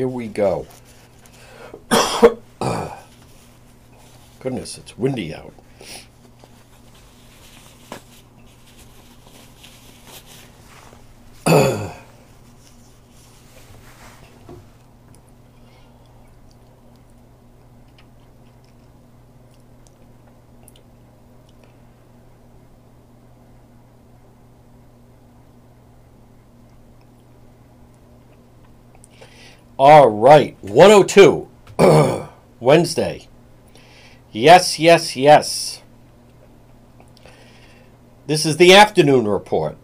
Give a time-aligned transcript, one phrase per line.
[0.00, 0.66] Here we go.
[4.40, 5.52] Goodness, it's windy out.
[29.82, 31.48] All right, 102,
[32.60, 33.28] Wednesday.
[34.30, 35.80] Yes, yes, yes.
[38.26, 39.78] This is the afternoon report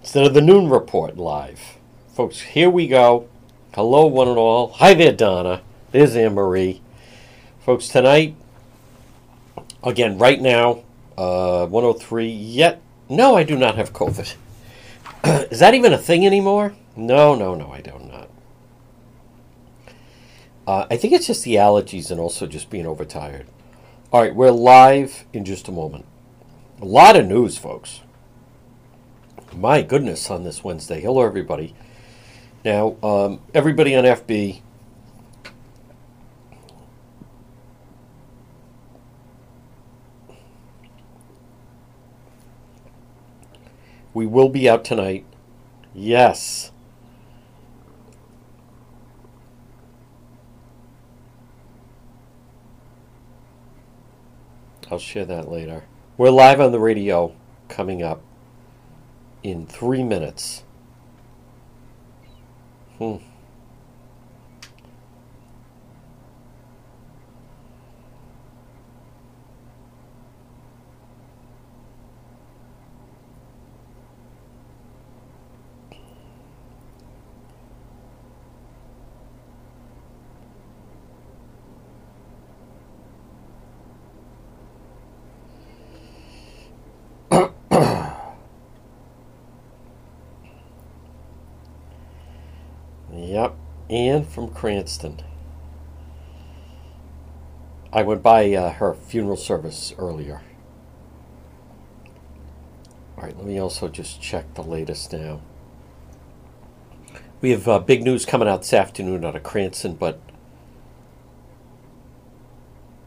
[0.00, 1.76] instead of the noon report live.
[2.14, 3.28] Folks, here we go.
[3.74, 4.68] Hello, one and all.
[4.76, 5.60] Hi there, Donna.
[5.92, 6.80] There's Anne Marie.
[7.58, 8.36] Folks, tonight,
[9.84, 10.84] again, right now,
[11.18, 12.26] uh, 103.
[12.26, 14.34] Yet, no, I do not have COVID.
[15.50, 16.72] is that even a thing anymore?
[16.96, 18.28] No, no, no, I do not.
[20.66, 23.46] Uh, I think it's just the allergies and also just being overtired.
[24.12, 26.04] All right, we're live in just a moment.
[26.80, 28.00] A lot of news, folks.
[29.52, 31.00] My goodness, on this Wednesday.
[31.00, 31.74] Hello, everybody.
[32.64, 34.60] Now, um, everybody on FB,
[44.12, 45.24] we will be out tonight.
[45.94, 46.70] Yes.
[54.90, 55.84] I'll share that later.
[56.16, 57.32] We're live on the radio
[57.68, 58.20] coming up
[59.44, 60.64] in three minutes.
[62.98, 63.16] Hmm.
[94.10, 95.20] From Cranston.
[97.92, 100.42] I went by uh, her funeral service earlier.
[103.16, 105.40] All right, let me also just check the latest now.
[107.40, 110.20] We have uh, big news coming out this afternoon out of Cranston, but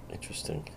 [0.10, 0.70] interesting.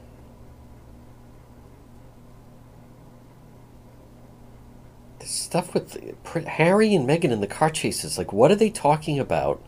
[5.21, 9.21] This stuff with Harry and Meghan in the car chases, like, what are they talking
[9.21, 9.63] about?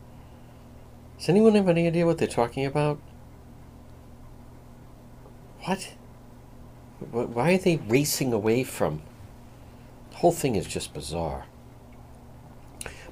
[1.18, 2.98] Does anyone have any idea what they're talking about?
[5.64, 5.94] What?
[7.10, 9.02] Why are they racing away from?
[10.10, 11.46] The whole thing is just bizarre.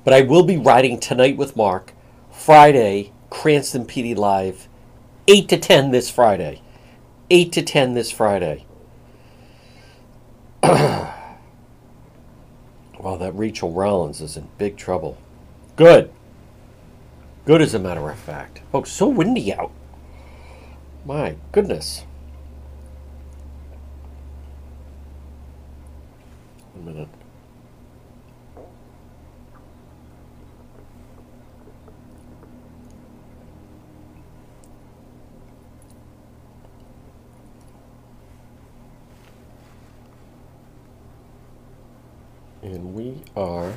[0.04, 1.92] But I will be riding tonight with Mark,
[2.30, 4.68] Friday, Cranston PD Live,
[5.26, 6.62] 8 to 10 this Friday.
[7.28, 8.64] 8 to 10 this Friday.
[12.98, 15.16] Well, that Rachel Rollins is in big trouble.
[15.76, 16.10] Good.
[17.46, 18.60] Good as a matter of fact.
[18.72, 19.70] Folks, so windy out.
[21.04, 22.02] My goodness.
[26.74, 27.08] One minute.
[42.62, 43.74] and we are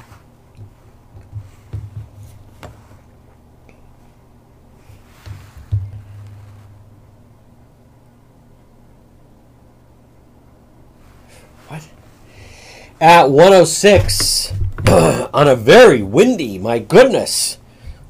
[13.02, 14.54] at 106
[14.88, 17.58] on a very windy my goodness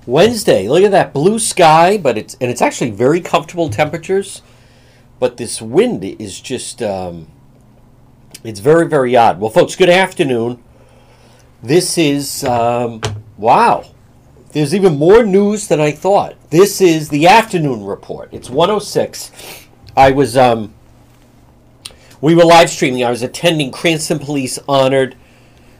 [0.06, 4.41] Wednesday look at that blue sky but it's and it's actually very comfortable temperatures
[5.19, 7.27] but this wind is just um,
[8.44, 9.39] it's very, very odd.
[9.39, 10.63] Well, folks, good afternoon.
[11.62, 13.01] This is, um,
[13.38, 13.83] wow,
[14.53, 16.35] there's even more news than I thought.
[16.50, 18.30] This is the afternoon report.
[18.31, 19.68] It's 106.
[19.97, 20.74] I was, um,
[22.21, 23.04] we were live streaming.
[23.04, 25.16] I was attending Cranston Police Honored.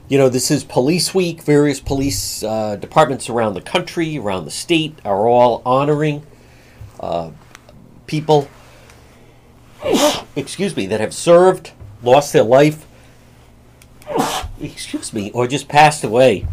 [0.07, 1.41] You know, this is Police Week.
[1.41, 6.25] Various police uh, departments around the country, around the state, are all honoring
[7.00, 7.31] uh,
[8.07, 8.47] people,
[10.36, 11.71] excuse me, that have served
[12.01, 12.88] lost their life,
[14.62, 16.47] excuse me, or just passed away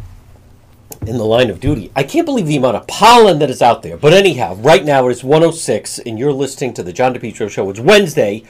[1.06, 1.92] in the line of duty.
[1.94, 3.96] I can't believe the amount of pollen that is out there.
[3.96, 7.70] But anyhow, right now it is 106, and you're listening to the John DePetro Show.
[7.70, 8.42] It's Wednesday,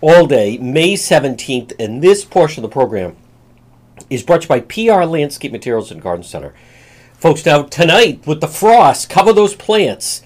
[0.00, 3.16] all day, May 17th, and this portion of the program
[4.10, 6.54] is brought to you by PR Landscape Materials and Garden Center.
[7.14, 10.22] folks, now tonight with the frost, cover those plants.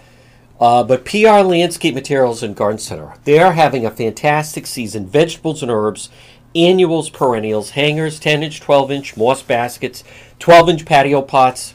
[0.60, 5.06] Uh, but PR Landscape Materials and Garden Center, they are having a fantastic season.
[5.06, 6.08] Vegetables and herbs,
[6.54, 10.04] annuals, perennials, hangers, 10 inch, 12 inch, moss baskets,
[10.38, 11.74] 12 inch patio pots.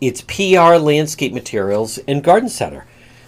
[0.00, 2.84] It's PR Landscape Materials and Garden Center.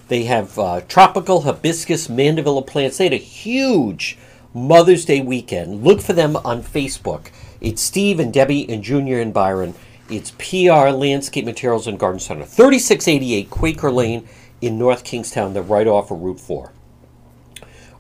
[0.09, 2.99] They have uh, tropical hibiscus mandevilla plants.
[2.99, 4.19] They had a huge
[4.55, 5.85] Mother's Day weekend.
[5.85, 7.31] Look for them on Facebook.
[7.61, 9.75] It's Steve and Debbie and Junior and Byron.
[10.09, 14.27] It's PR Landscape Materials and Garden Center, 3688 Quaker Lane
[14.63, 15.53] in North Kingstown.
[15.53, 16.73] They're right off of Route 4.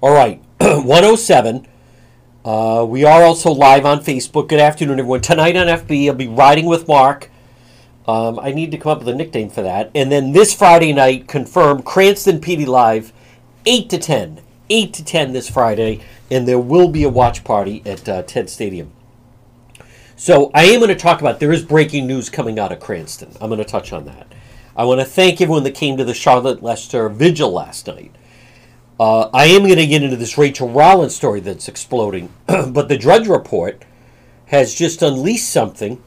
[0.00, 1.66] All right, 107.
[2.44, 4.48] Uh, we are also live on Facebook.
[4.48, 5.20] Good afternoon, everyone.
[5.20, 7.30] Tonight on FB, I'll be riding with Mark.
[8.08, 9.90] Um, I need to come up with a nickname for that.
[9.94, 13.12] And then this Friday night, confirm Cranston PD Live,
[13.66, 14.40] 8 to 10.
[14.70, 16.00] 8 to 10 this Friday.
[16.30, 18.92] And there will be a watch party at uh, Ted Stadium.
[20.16, 23.30] So I am going to talk about there is breaking news coming out of Cranston.
[23.42, 24.32] I'm going to touch on that.
[24.74, 28.14] I want to thank everyone that came to the Charlotte Lester vigil last night.
[28.98, 32.96] Uh, I am going to get into this Rachel Rollins story that's exploding, but the
[32.96, 33.84] Drudge Report
[34.46, 36.02] has just unleashed something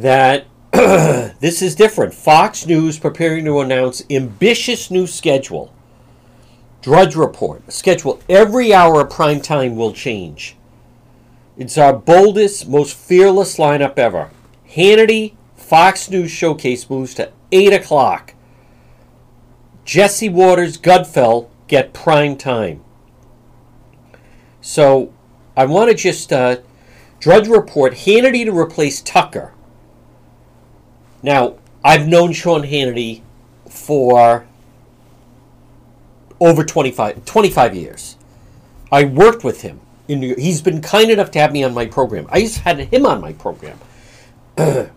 [0.00, 2.14] that this is different.
[2.14, 5.72] Fox News preparing to announce ambitious new schedule.
[6.80, 10.56] Drudge Report schedule every hour of prime time will change.
[11.58, 14.30] It's our boldest, most fearless lineup ever.
[14.70, 18.34] Hannity, Fox News Showcase moves to 8 o'clock.
[19.84, 22.82] Jesse Watters, Gutfeld get prime time.
[24.62, 25.12] So
[25.54, 26.58] I want to just uh,
[27.18, 29.52] Drudge Report Hannity to replace Tucker.
[31.22, 33.22] Now, I've known Sean Hannity
[33.68, 34.46] for
[36.40, 38.16] over 25, 25 years.
[38.90, 40.34] I worked with him in New.
[40.36, 42.26] He's been kind enough to have me on my program.
[42.30, 43.78] I just had him on my program.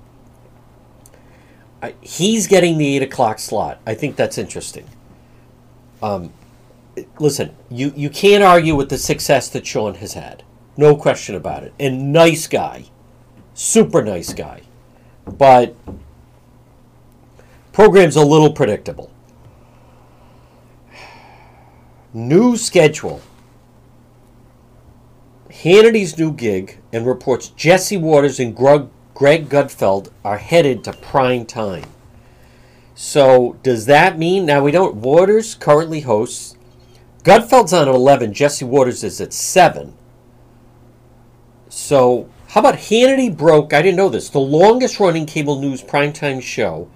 [2.01, 3.79] he's getting the eight o'clock slot.
[3.85, 4.87] I think that's interesting.
[6.01, 6.33] Um,
[7.19, 10.43] listen, you you can't argue with the success that Sean has had.
[10.75, 11.73] No question about it.
[11.79, 12.85] And nice guy,
[13.53, 14.61] super nice guy,
[15.25, 15.75] but
[17.73, 19.11] program's a little predictable.
[22.13, 23.21] New schedule
[25.49, 31.45] Hannity's new gig and reports Jesse Watters and Greg, Greg Gutfeld are headed to prime
[31.45, 31.85] time.
[32.95, 34.95] So does that mean now we don't?
[34.95, 36.55] Watters currently hosts.
[37.23, 38.33] Gutfeld's on at eleven.
[38.33, 39.95] Jesse Watters is at seven.
[41.69, 43.73] So how about Hannity broke?
[43.73, 44.29] I didn't know this.
[44.29, 46.89] The longest running cable news primetime show,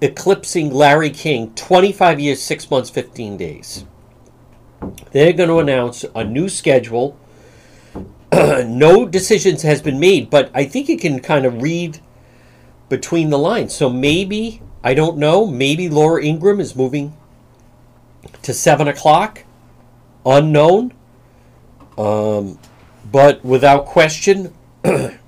[0.00, 3.84] eclipsing Larry King, twenty five years, six months, fifteen days.
[5.12, 7.18] They're going to announce a new schedule
[8.32, 12.00] no decisions has been made, but I think you can kind of read
[12.88, 13.74] between the lines.
[13.74, 15.46] So maybe I don't know.
[15.46, 17.16] Maybe Laura Ingraham is moving
[18.42, 19.44] to seven o'clock.
[20.26, 20.92] Unknown.
[21.96, 22.58] Um,
[23.10, 25.18] but without question, that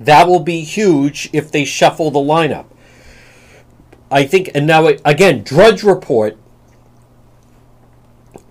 [0.00, 2.66] will be huge if they shuffle the lineup.
[4.10, 6.36] I think, and now again, Drudge Report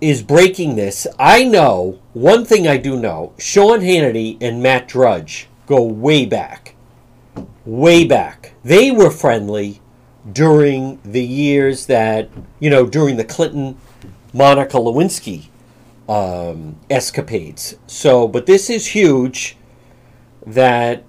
[0.00, 1.06] is breaking this.
[1.18, 6.74] I know one thing I do know Sean Hannity and Matt Drudge go way back.
[7.66, 8.54] Way back.
[8.64, 9.80] They were friendly
[10.32, 13.76] during the years that, you know, during the Clinton
[14.32, 15.48] Monica Lewinsky
[16.08, 17.76] um, escapades.
[17.86, 19.56] So, but this is huge
[20.46, 21.04] that,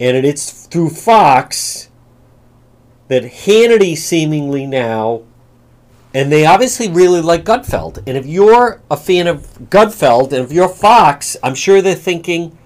[0.00, 1.90] and it's through Fox
[3.08, 5.22] that Hannity seemingly now
[6.16, 7.98] and they obviously really like Gutfeld.
[8.06, 12.56] And if you're a fan of Gutfeld, and if you're Fox, I'm sure they're thinking,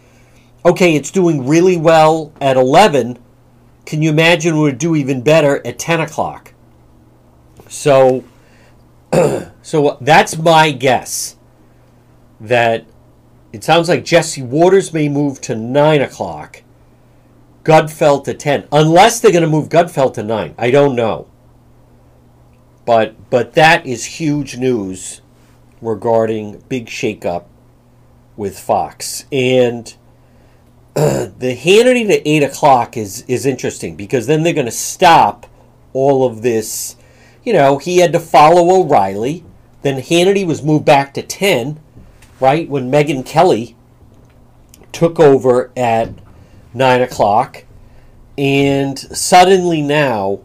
[0.64, 3.18] okay, it's doing really well at 11.
[3.86, 6.54] Can you imagine would do even better at 10 o'clock?
[7.68, 8.22] So,
[9.62, 11.34] so that's my guess.
[12.40, 12.86] That
[13.52, 16.62] it sounds like Jesse Watters may move to 9 o'clock.
[17.64, 18.68] Gutfeld to 10.
[18.72, 20.54] Unless they're going to move Gutfeld to 9.
[20.56, 21.26] I don't know.
[22.84, 25.20] But but that is huge news
[25.80, 27.44] regarding big shakeup
[28.36, 29.94] with Fox and.
[30.96, 35.46] Uh, the Hannity to eight o'clock is is interesting because then they're going to stop
[35.92, 36.96] all of this.
[37.44, 39.44] You know, he had to follow O'Reilly.
[39.82, 41.78] Then Hannity was moved back to ten,
[42.40, 43.76] right when Megyn Kelly
[44.90, 46.10] took over at
[46.74, 47.64] nine o'clock,
[48.38, 50.40] and suddenly now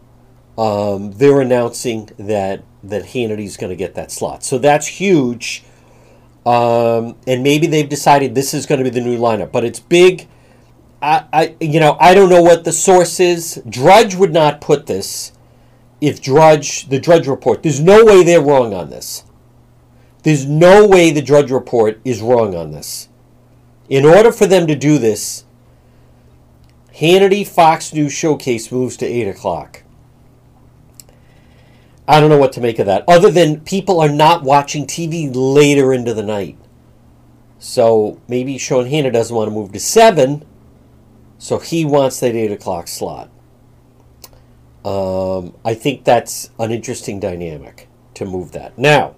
[0.58, 4.44] um, they're announcing that that Hannity's going to get that slot.
[4.44, 5.64] So that's huge.
[6.44, 9.80] Um, and maybe they've decided this is going to be the new lineup, but it's
[9.80, 10.28] big.
[11.02, 13.60] I, I, you know, I don't know what the source is.
[13.68, 15.32] Drudge would not put this.
[16.00, 19.24] If Drudge, the Drudge report, there's no way they're wrong on this.
[20.22, 23.08] There's no way the Drudge report is wrong on this.
[23.88, 25.45] In order for them to do this,
[26.98, 29.82] Hannity Fox News Showcase moves to 8 o'clock.
[32.08, 35.30] I don't know what to make of that, other than people are not watching TV
[35.34, 36.56] later into the night.
[37.58, 40.46] So maybe Sean Hannity doesn't want to move to 7,
[41.36, 43.28] so he wants that 8 o'clock slot.
[44.82, 48.78] Um, I think that's an interesting dynamic to move that.
[48.78, 49.16] Now,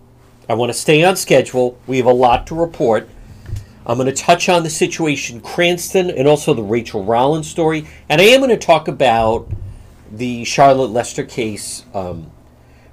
[0.49, 1.79] I want to stay on schedule.
[1.87, 3.09] We have a lot to report.
[3.88, 8.21] I'm going to touch on the situation Cranston and also the Rachel Rollins story, and
[8.21, 9.50] I am going to talk about
[10.12, 12.30] the Charlotte Lester case um,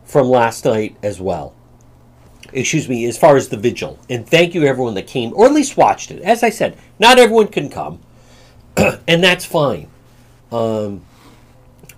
[0.06, 1.54] from last night as well.
[2.54, 4.00] Excuse me, as far as the vigil.
[4.10, 6.22] And thank you everyone that came, or at least watched it.
[6.22, 8.00] As I said, not everyone can come,
[8.78, 9.90] and that's fine.
[10.50, 11.02] Um,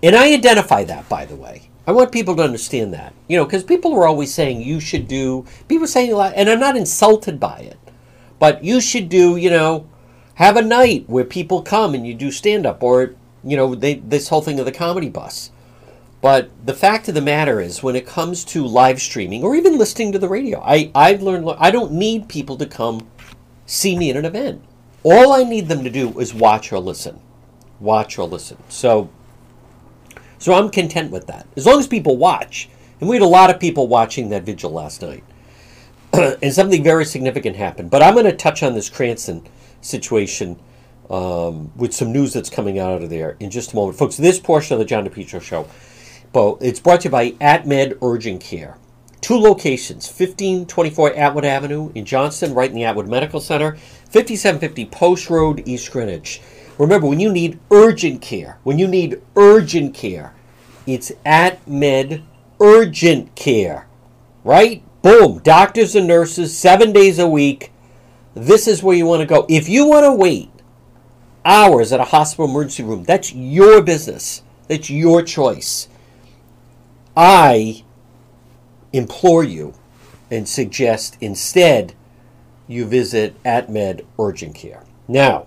[0.02, 1.68] and I identify that, by the way.
[1.86, 3.14] I want people to understand that.
[3.28, 6.50] You know, because people are always saying you should do, people saying a lot, and
[6.50, 7.78] I'm not insulted by it,
[8.38, 9.88] but you should do, you know,
[10.34, 13.94] have a night where people come and you do stand up, or, you know, they,
[13.94, 15.50] this whole thing of the comedy bus.
[16.20, 19.78] But the fact of the matter is, when it comes to live streaming or even
[19.78, 23.06] listening to the radio, I, I've learned I don't need people to come
[23.66, 24.62] see me at an event.
[25.04, 27.20] All I need them to do is watch or listen.
[27.78, 28.58] Watch or listen.
[28.68, 29.10] So,
[30.38, 31.46] so I'm content with that.
[31.56, 32.68] As long as people watch.
[33.00, 35.22] And we had a lot of people watching that vigil last night.
[36.42, 37.90] and something very significant happened.
[37.90, 39.46] But I'm going to touch on this Cranston
[39.80, 40.58] situation
[41.10, 43.98] um, with some news that's coming out of there in just a moment.
[43.98, 45.66] Folks, this portion of the John DePetro show
[46.32, 48.76] but it's brought to you by AtMed Urgent Care.
[49.20, 53.76] Two locations 1524 Atwood Avenue in Johnston, right in the Atwood Medical Center,
[54.10, 56.40] 5750 Post Road, East Greenwich.
[56.78, 60.34] Remember, when you need urgent care, when you need urgent care,
[60.86, 62.22] it's AtMed
[62.60, 63.88] Urgent Care.
[64.44, 64.84] Right?
[65.08, 65.38] Boom.
[65.38, 67.72] Doctors and nurses, seven days a week.
[68.34, 69.46] This is where you want to go.
[69.48, 70.50] If you want to wait
[71.46, 74.42] hours at a hospital emergency room, that's your business.
[74.68, 75.88] That's your choice.
[77.16, 77.84] I
[78.92, 79.72] implore you
[80.30, 81.94] and suggest instead
[82.66, 84.84] you visit AtMed Urgent Care.
[85.08, 85.46] Now,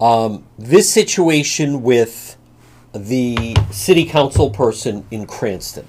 [0.00, 2.38] um, this situation with
[2.94, 5.86] the city council person in Cranston.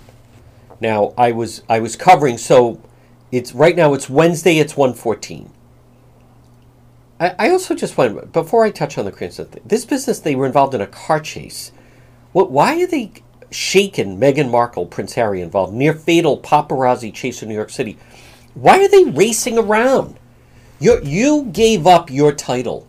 [0.79, 2.81] Now, I was I was covering so
[3.31, 5.51] it's right now it's Wednesday it's 114.
[7.19, 10.35] I, I also just want before I touch on the Cranston thing, this business they
[10.35, 11.71] were involved in a car chase.
[12.31, 13.11] What why are they
[13.51, 17.97] shaken Meghan Markle, Prince Harry involved, near fatal paparazzi chase in New York City.
[18.53, 20.19] Why are they racing around?
[20.79, 22.87] You you gave up your title.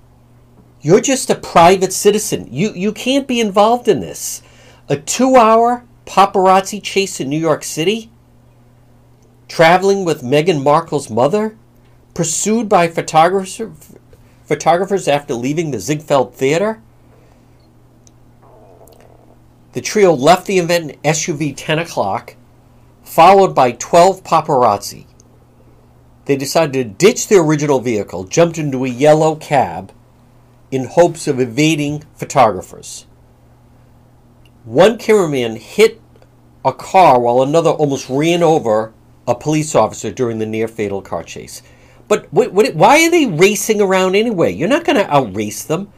[0.80, 2.48] You're just a private citizen.
[2.50, 4.42] You you can't be involved in this.
[4.88, 8.10] A two-hour paparazzi chase in New York City?
[9.46, 11.56] Traveling with Meghan Markle's mother?
[12.14, 13.60] Pursued by photographers
[14.44, 16.80] photographers after leaving the Ziegfeld Theater?
[19.74, 22.34] The trio left the event in SUV 10 o'clock,
[23.04, 25.04] followed by 12 paparazzi.
[26.24, 29.92] They decided to ditch their original vehicle, jumped into a yellow cab
[30.70, 33.04] in hopes of evading photographers.
[34.68, 35.98] One cameraman hit
[36.62, 38.92] a car while another almost ran over
[39.26, 41.62] a police officer during the near fatal car chase.
[42.06, 44.52] But why are they racing around anyway?
[44.52, 45.90] You're not going to outrace them.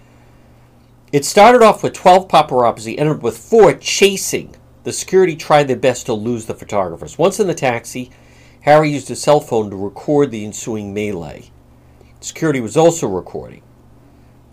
[1.11, 4.55] It started off with 12 paparazzi, ended with four chasing.
[4.85, 7.19] The security tried their best to lose the photographers.
[7.19, 8.12] Once in the taxi,
[8.61, 11.50] Harry used his cell phone to record the ensuing melee.
[12.21, 13.62] Security was also recording.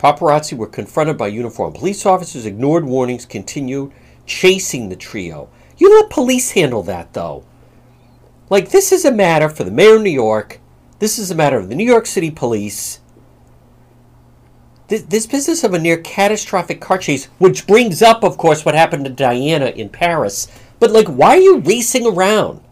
[0.00, 3.92] Paparazzi were confronted by uniformed police officers, ignored warnings, continued
[4.28, 5.48] chasing the trio.
[5.76, 7.44] You let police handle that, though.
[8.50, 10.60] Like, this is a matter for the mayor of New York.
[11.00, 13.00] This is a matter of the New York City police
[14.88, 18.74] this, this business of a near catastrophic car chase, which brings up, of course, what
[18.74, 20.48] happened to Diana in Paris.
[20.80, 22.62] But, like, why are you racing around?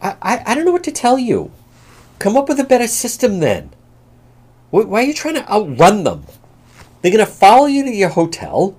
[0.00, 1.52] I, I, I don't know what to tell you.
[2.18, 3.70] Come up with a better system then.
[4.70, 6.24] Why are you trying to outrun them?
[7.00, 8.76] They're going to follow you to your hotel.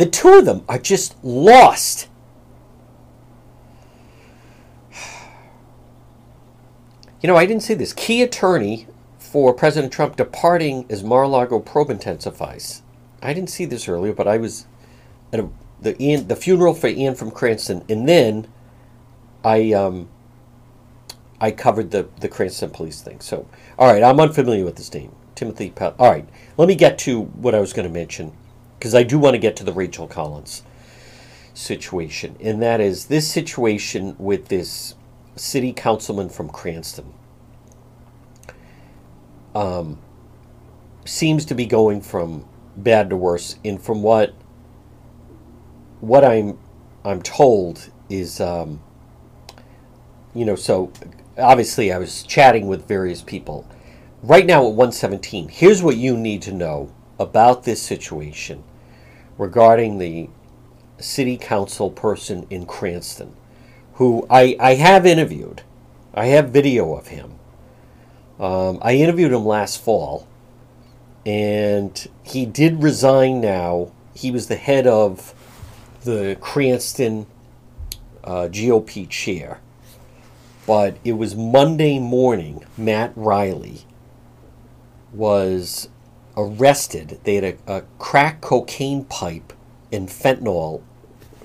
[0.00, 2.08] The two of them are just lost.
[7.20, 7.92] You know, I didn't see this.
[7.92, 8.86] Key attorney
[9.18, 12.80] for President Trump departing as Mar-a-Lago probe intensifies.
[13.20, 14.64] I didn't see this earlier, but I was
[15.34, 15.50] at a,
[15.82, 18.48] the Ian, the funeral for Ian from Cranston, and then
[19.44, 20.08] I um,
[21.42, 23.20] I covered the the Cranston police thing.
[23.20, 23.46] So,
[23.78, 25.74] all right, I'm unfamiliar with this name, Timothy.
[25.78, 26.26] All right,
[26.56, 28.32] let me get to what I was going to mention
[28.80, 30.62] because I do want to get to the Rachel Collins
[31.52, 34.94] situation, and that is this situation with this
[35.36, 37.12] city councilman from Cranston.
[39.54, 39.98] Um,
[41.04, 44.34] seems to be going from bad to worse, and from what
[46.00, 46.58] what I'm
[47.04, 48.80] I'm told is, um,
[50.34, 50.90] you know, so
[51.36, 53.68] obviously I was chatting with various people.
[54.22, 58.64] Right now at 117, here's what you need to know about this situation
[59.40, 60.28] regarding the
[60.98, 63.34] city council person in Cranston,
[63.94, 65.62] who I, I have interviewed.
[66.12, 67.36] I have video of him.
[68.38, 70.28] Um, I interviewed him last fall,
[71.24, 73.92] and he did resign now.
[74.14, 75.34] He was the head of
[76.04, 77.26] the Cranston
[78.22, 79.60] uh, GOP chair.
[80.66, 83.86] But it was Monday morning, Matt Reilly
[85.14, 85.88] was
[86.40, 87.20] arrested.
[87.24, 89.52] They had a, a crack cocaine pipe
[89.92, 90.82] and fentanyl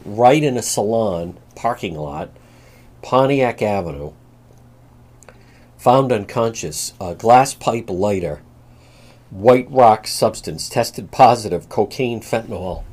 [0.05, 2.29] right in a salon parking lot,
[3.01, 4.13] Pontiac Avenue.
[5.77, 8.41] Found unconscious, a glass pipe lighter,
[9.29, 12.83] white rock substance tested positive cocaine fentanyl.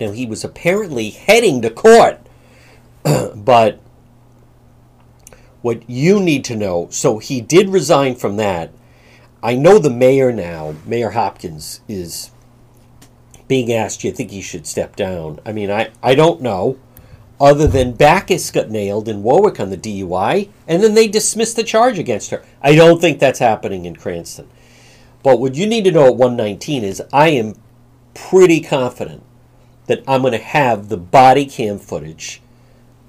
[0.00, 2.20] Now he was apparently heading to court,
[3.34, 3.80] but
[5.60, 8.70] what you need to know so he did resign from that.
[9.42, 12.30] I know the mayor now, Mayor Hopkins, is
[13.46, 15.40] being asked, do you think he should step down?
[15.46, 16.78] I mean, I, I don't know.
[17.40, 21.62] Other than Backus got nailed in Warwick on the DUI, and then they dismissed the
[21.62, 22.44] charge against her.
[22.60, 24.48] I don't think that's happening in Cranston.
[25.22, 27.54] But what you need to know at 119 is I am
[28.14, 29.22] pretty confident
[29.86, 32.42] that I'm going to have the body cam footage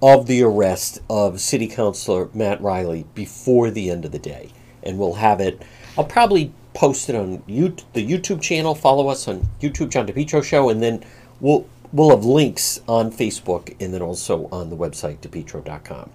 [0.02, 4.52] of the arrest of City Councilor Matt Reilly before the end of the day.
[4.84, 5.62] And we'll have it,
[6.00, 8.74] I'll probably post it on the YouTube channel.
[8.74, 11.04] Follow us on YouTube, John DePetro Show, and then
[11.42, 16.10] we'll we'll have links on Facebook and then also on the website depetro.com.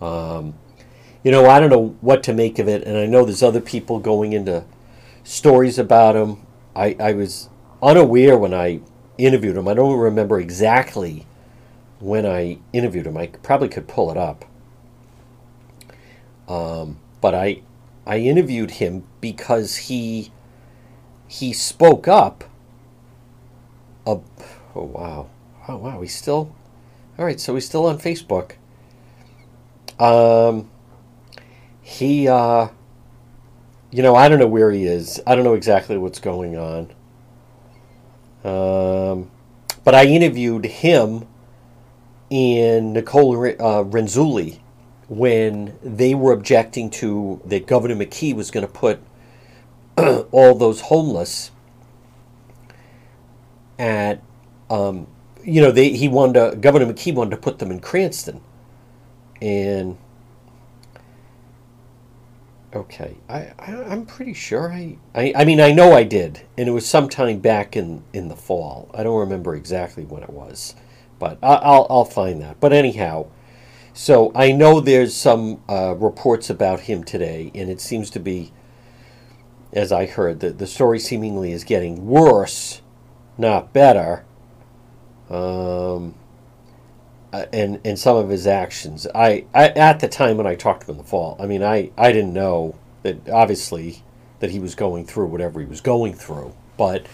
[0.00, 0.54] Um,
[1.24, 3.60] you know, I don't know what to make of it, and I know there's other
[3.60, 4.64] people going into
[5.24, 6.46] stories about him.
[6.76, 7.48] I, I was
[7.82, 8.82] unaware when I
[9.18, 9.66] interviewed him.
[9.66, 11.26] I don't remember exactly
[11.98, 13.16] when I interviewed him.
[13.16, 14.44] I probably could pull it up.
[16.46, 17.62] Um, but I
[18.06, 20.32] I interviewed him because he
[21.28, 22.44] he spoke up.
[24.06, 24.18] A,
[24.74, 25.30] oh wow,
[25.68, 26.54] oh wow, he's still
[27.18, 27.38] all right.
[27.38, 28.52] So he's still on Facebook.
[29.98, 30.70] Um,
[31.80, 32.68] he uh,
[33.92, 35.20] you know, I don't know where he is.
[35.26, 36.90] I don't know exactly what's going on.
[38.44, 39.30] Um,
[39.84, 41.28] but I interviewed him
[42.30, 44.61] and Nicole uh, Renzulli
[45.12, 48.98] when they were objecting to that Governor McKee was going to put
[49.98, 51.50] all those homeless
[53.78, 54.22] at,
[54.70, 55.06] um,
[55.44, 58.40] you know, they, he wanted to, Governor McKee wanted to put them in Cranston.
[59.42, 59.98] And,
[62.74, 66.40] okay, I, I, am pretty sure I, I, I mean, I know I did.
[66.56, 68.90] And it was sometime back in, in the fall.
[68.94, 70.74] I don't remember exactly when it was.
[71.18, 72.60] But I'll, I'll find that.
[72.60, 73.26] But anyhow,
[73.94, 78.52] so I know there's some uh, reports about him today, and it seems to be,
[79.72, 82.80] as I heard, that the story seemingly is getting worse,
[83.36, 84.24] not better.
[85.28, 86.14] Um,
[87.32, 89.06] uh, and and some of his actions.
[89.14, 91.62] I, I at the time when I talked to him in the fall, I mean,
[91.62, 94.02] I I didn't know that obviously
[94.40, 97.06] that he was going through whatever he was going through, but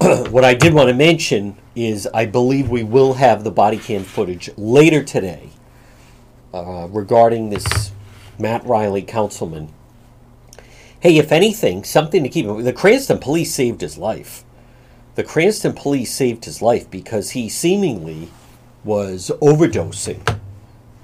[0.00, 4.02] what I did want to mention is I believe we will have the body cam
[4.02, 5.50] footage later today
[6.52, 7.92] uh, regarding this
[8.38, 9.72] Matt Reilly councilman.
[11.00, 14.44] Hey, if anything, something to keep in the Cranston police saved his life.
[15.14, 18.30] The Cranston police saved his life because he seemingly
[18.84, 20.38] was overdosing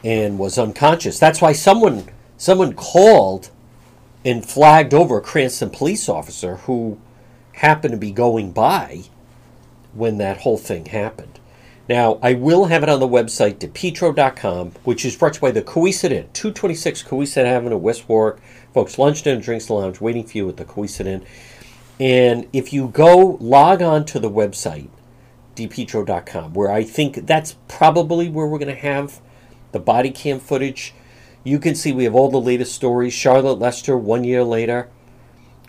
[0.03, 1.19] and was unconscious.
[1.19, 3.51] That's why someone someone called
[4.25, 6.99] and flagged over a Cranston police officer who
[7.53, 9.05] happened to be going by
[9.93, 11.39] when that whole thing happened.
[11.89, 15.51] Now, I will have it on the website, depetro.com, which is brought to you by
[15.51, 18.41] the Cowesett Inn, 226 Cowesett Avenue, West Warwick.
[18.73, 21.25] Folks, lunch, dinner, drinks, lounge waiting for you at the Cowesett Inn.
[22.01, 24.89] And if you go log on to the website,
[25.57, 29.21] depetro.com, where I think that's probably where we're going to have
[29.73, 30.95] the body cam footage.
[31.45, 33.13] You can see we have all the latest stories.
[33.13, 34.89] Charlotte Lester, one year later.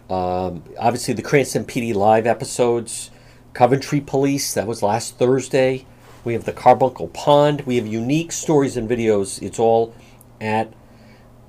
[0.09, 3.11] Um, obviously, the Cranston PD Live episodes,
[3.53, 5.85] Coventry Police, that was last Thursday.
[6.25, 7.61] We have the Carbuncle Pond.
[7.61, 9.41] We have unique stories and videos.
[9.43, 9.93] It's all
[10.41, 10.73] at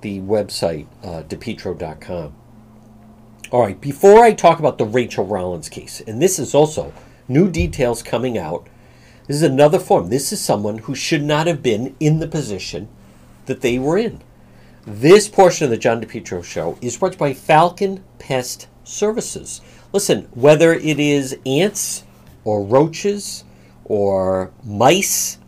[0.03, 2.35] the website, uh, depetro.com.
[3.51, 6.93] All right, before I talk about the Rachel Rollins case, and this is also
[7.27, 8.69] new details coming out.
[9.27, 10.11] This is another form.
[10.11, 12.89] This is someone who should not have been in the position
[13.47, 14.21] that they were in.
[14.85, 19.63] This portion of the John DePetro show is brought by Falcon Pest Services.
[19.93, 22.05] Listen, whether it is ants
[22.45, 23.45] or roaches
[23.89, 25.39] or mice,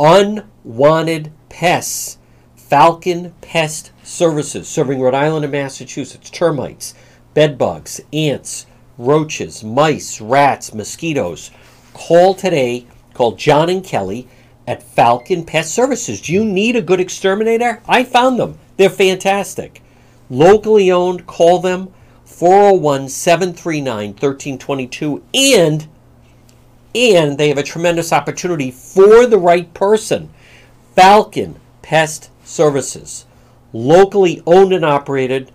[0.00, 2.18] unwanted pests,
[2.56, 6.94] Falcon Pest Services, serving Rhode Island and Massachusetts, termites,
[7.32, 8.66] bedbugs, ants,
[8.98, 11.50] roaches, mice, rats, mosquitoes.
[11.92, 12.86] Call today.
[13.12, 14.26] Call John and Kelly
[14.66, 16.20] at Falcon Pest Services.
[16.20, 17.80] Do you need a good exterminator?
[17.86, 18.58] I found them.
[18.76, 19.82] They're fantastic.
[20.28, 21.92] Locally owned, call them
[22.24, 25.86] 401 739 1322 and
[26.94, 30.30] and they have a tremendous opportunity for the right person.
[30.94, 33.26] Falcon Pest Services,
[33.72, 35.50] locally owned and operated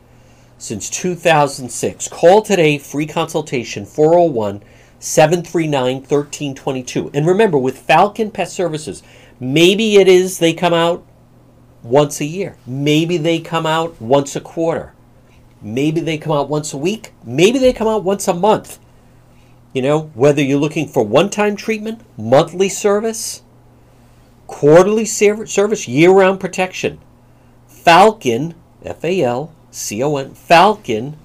[0.57, 2.07] since 2006.
[2.09, 4.61] Call today, free consultation 401
[4.99, 7.11] 739 1322.
[7.13, 9.01] And remember, with Falcon Pest Services,
[9.39, 11.05] maybe it is they come out
[11.81, 14.93] once a year, maybe they come out once a quarter,
[15.61, 18.79] maybe they come out once a week, maybe they come out once a month.
[19.71, 23.43] You know, whether you're looking for one time treatment, monthly service,
[24.47, 26.99] quarterly service, year round protection.
[27.67, 31.17] Falcon, F A L C O N, Falcon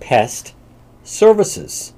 [0.00, 0.52] Pest
[1.04, 1.92] Services.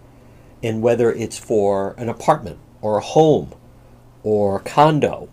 [0.62, 3.54] And whether it's for an apartment or a home
[4.22, 5.30] or condo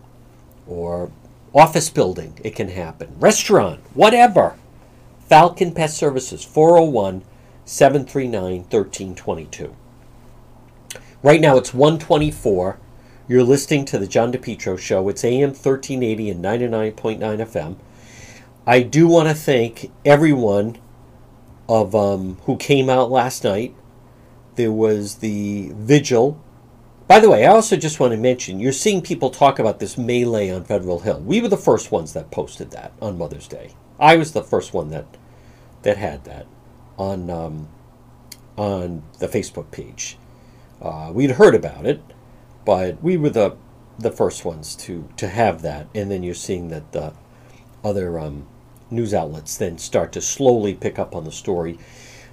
[0.66, 1.10] or
[1.54, 3.14] office building, it can happen.
[3.20, 4.56] Restaurant, whatever.
[5.20, 7.22] Falcon Pest Services, 401
[7.66, 9.74] 739 1322.
[11.22, 12.78] Right now it's 124.
[13.26, 15.08] You're listening to the John DePetro show.
[15.08, 17.76] It's AM 1380 and 99.9 FM.
[18.66, 20.76] I do want to thank everyone
[21.68, 23.74] of um, who came out last night.
[24.56, 26.38] There was the vigil.
[27.08, 29.96] By the way, I also just want to mention you're seeing people talk about this
[29.96, 31.20] melee on Federal Hill.
[31.20, 33.74] We were the first ones that posted that on Mother's Day.
[33.98, 35.16] I was the first one that
[35.82, 36.46] that had that
[36.98, 37.68] on um,
[38.58, 40.18] on the Facebook page.
[40.80, 42.02] Uh, we'd heard about it,
[42.64, 43.56] but we were the
[43.98, 47.12] the first ones to to have that, and then you're seeing that the
[47.82, 48.46] other um,
[48.90, 51.78] news outlets then start to slowly pick up on the story.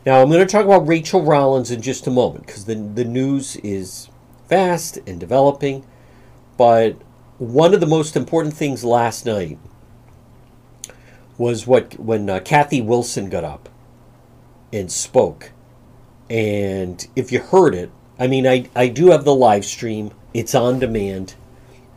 [0.05, 3.05] Now, I'm going to talk about Rachel Rollins in just a moment because the, the
[3.05, 4.09] news is
[4.49, 5.85] fast and developing.
[6.57, 6.97] But
[7.37, 9.57] one of the most important things last night
[11.37, 13.69] was what when uh, Kathy Wilson got up
[14.71, 15.51] and spoke.
[16.29, 20.55] And if you heard it, I mean, I, I do have the live stream, it's
[20.55, 21.35] on demand.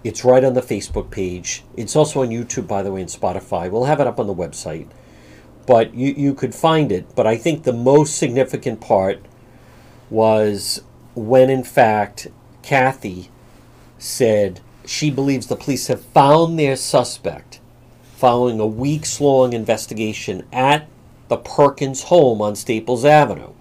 [0.05, 1.65] It's right on the Facebook page.
[1.77, 3.69] It's also on YouTube, by the way, and Spotify.
[3.69, 4.87] We'll have it up on the website.
[5.67, 7.17] But you, you could find it.
[7.17, 9.25] But I think the most significant part
[10.09, 10.83] was
[11.17, 12.29] when, in fact,
[12.63, 13.31] Kathy
[13.99, 17.59] said she believes the police have found their suspect
[18.15, 20.89] following a weeks long investigation at
[21.29, 23.53] the Perkins home on Staples Avenue.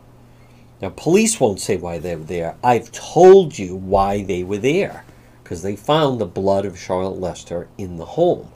[0.85, 2.57] Now, police won't say why they were there.
[2.63, 5.03] I've told you why they were there
[5.41, 8.51] because they found the blood of Charlotte Lester in the home.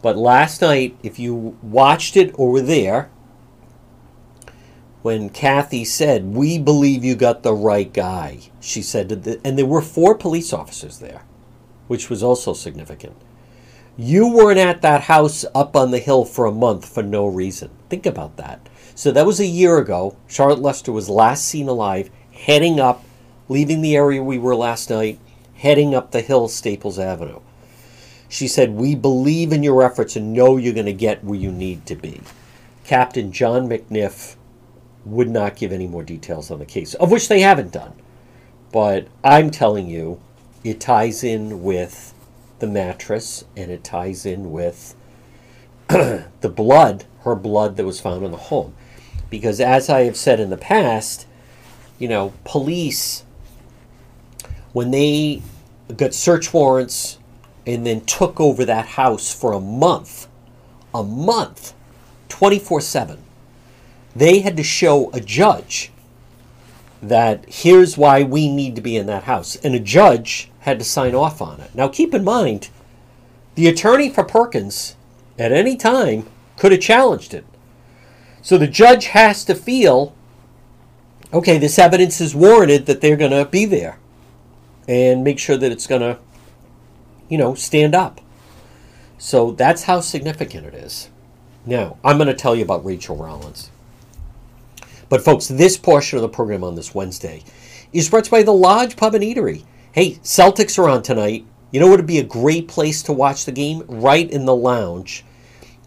[0.00, 3.10] But last night, if you watched it or were there,
[5.02, 9.66] when Kathy said, We believe you got the right guy, she said, the, and there
[9.66, 11.22] were four police officers there,
[11.86, 13.14] which was also significant.
[13.98, 17.68] You weren't at that house up on the hill for a month for no reason.
[17.90, 18.70] Think about that.
[18.96, 20.16] So that was a year ago.
[20.26, 23.04] Charlotte Lester was last seen alive, heading up,
[23.46, 25.20] leaving the area we were last night,
[25.54, 27.40] heading up the hill, Staples Avenue.
[28.26, 31.52] She said, We believe in your efforts and know you're going to get where you
[31.52, 32.22] need to be.
[32.84, 34.36] Captain John McNiff
[35.04, 37.92] would not give any more details on the case, of which they haven't done.
[38.72, 40.22] But I'm telling you,
[40.64, 42.14] it ties in with
[42.60, 44.94] the mattress and it ties in with
[45.88, 48.74] the blood, her blood that was found in the home.
[49.30, 51.26] Because as I have said in the past,
[51.98, 53.24] you know, police
[54.76, 55.40] when they
[55.96, 57.18] got search warrants
[57.66, 60.28] and then took over that house for a month,
[60.94, 61.72] a month,
[62.28, 63.18] 24 7,
[64.14, 65.90] they had to show a judge
[67.02, 69.56] that here's why we need to be in that house.
[69.56, 71.74] And a judge had to sign off on it.
[71.74, 72.68] Now, keep in mind,
[73.54, 74.94] the attorney for Perkins
[75.38, 76.26] at any time
[76.58, 77.46] could have challenged it.
[78.46, 80.14] So the judge has to feel
[81.32, 83.98] okay, this evidence is warranted that they're going to be there
[84.86, 86.20] and make sure that it's going to,
[87.28, 88.20] you know, stand up.
[89.18, 91.10] So that's how significant it is.
[91.66, 93.72] Now, I'm going to tell you about Rachel Rollins.
[95.08, 97.42] But, folks, this portion of the program on this Wednesday
[97.92, 99.64] is brought to you by the Lodge Pub and Eatery.
[99.90, 101.44] Hey, Celtics are on tonight.
[101.72, 103.82] You know what would be a great place to watch the game?
[103.88, 105.24] Right in the lounge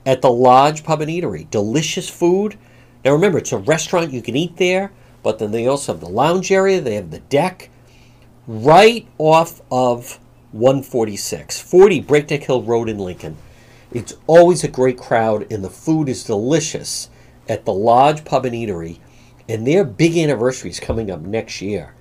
[0.10, 1.48] at the Lodge Pub and Eatery.
[1.52, 2.58] Delicious food.
[3.06, 4.12] Now, remember, it's a restaurant.
[4.12, 4.91] You can eat there,
[5.22, 7.69] but then they also have the lounge area, they have the deck
[8.48, 10.19] right off of
[10.52, 13.38] 146, 40 Breakneck Hill Road in Lincoln.
[13.91, 17.12] It's always a great crowd, and the food is delicious
[17.48, 18.98] at the Lodge Pub and Eatery.
[19.48, 21.93] And their big anniversary is coming up next year,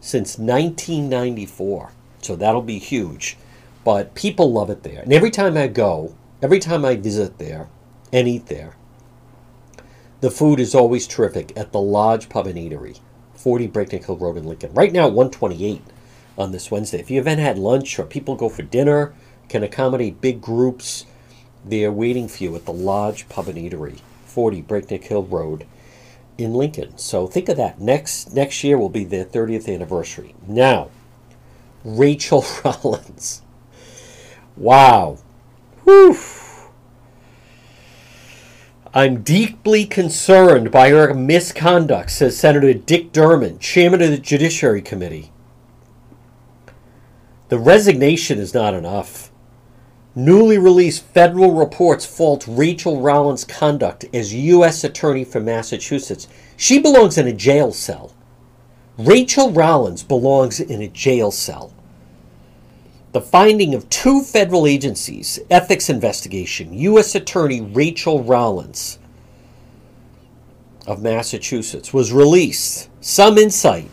[0.00, 1.92] since 1994.
[2.22, 3.36] So that'll be huge.
[3.84, 5.02] But people love it there.
[5.02, 7.68] And every time I go, every time I visit there
[8.12, 8.74] and eat there,
[10.20, 13.00] the food is always terrific at the Lodge Pub and Eatery,
[13.34, 14.74] 40 Breakneck Hill Road in Lincoln.
[14.74, 15.82] Right now, 128
[16.36, 17.00] on this Wednesday.
[17.00, 19.14] If you haven't had lunch or people go for dinner,
[19.48, 21.06] can accommodate big groups,
[21.64, 25.66] they are waiting for you at the Lodge Pub and Eatery, 40 Breakneck Hill Road
[26.38, 26.96] in Lincoln.
[26.98, 27.80] So think of that.
[27.80, 30.34] Next next year will be their 30th anniversary.
[30.46, 30.90] Now,
[31.84, 33.42] Rachel Rollins.
[34.56, 35.18] Wow.
[38.94, 45.32] I'm deeply concerned by her misconduct, says Senator Dick Durbin, chairman of the Judiciary Committee.
[47.48, 49.30] The resignation is not enough.
[50.14, 54.84] Newly released federal reports fault Rachel Rollins' conduct as U.S.
[54.84, 56.28] Attorney for Massachusetts.
[56.58, 58.12] She belongs in a jail cell.
[58.98, 61.72] Rachel Rollins belongs in a jail cell.
[63.12, 67.14] The finding of two federal agencies, ethics investigation, U.S.
[67.14, 68.98] Attorney Rachel Rollins
[70.86, 72.88] of Massachusetts, was released.
[73.02, 73.90] Some insight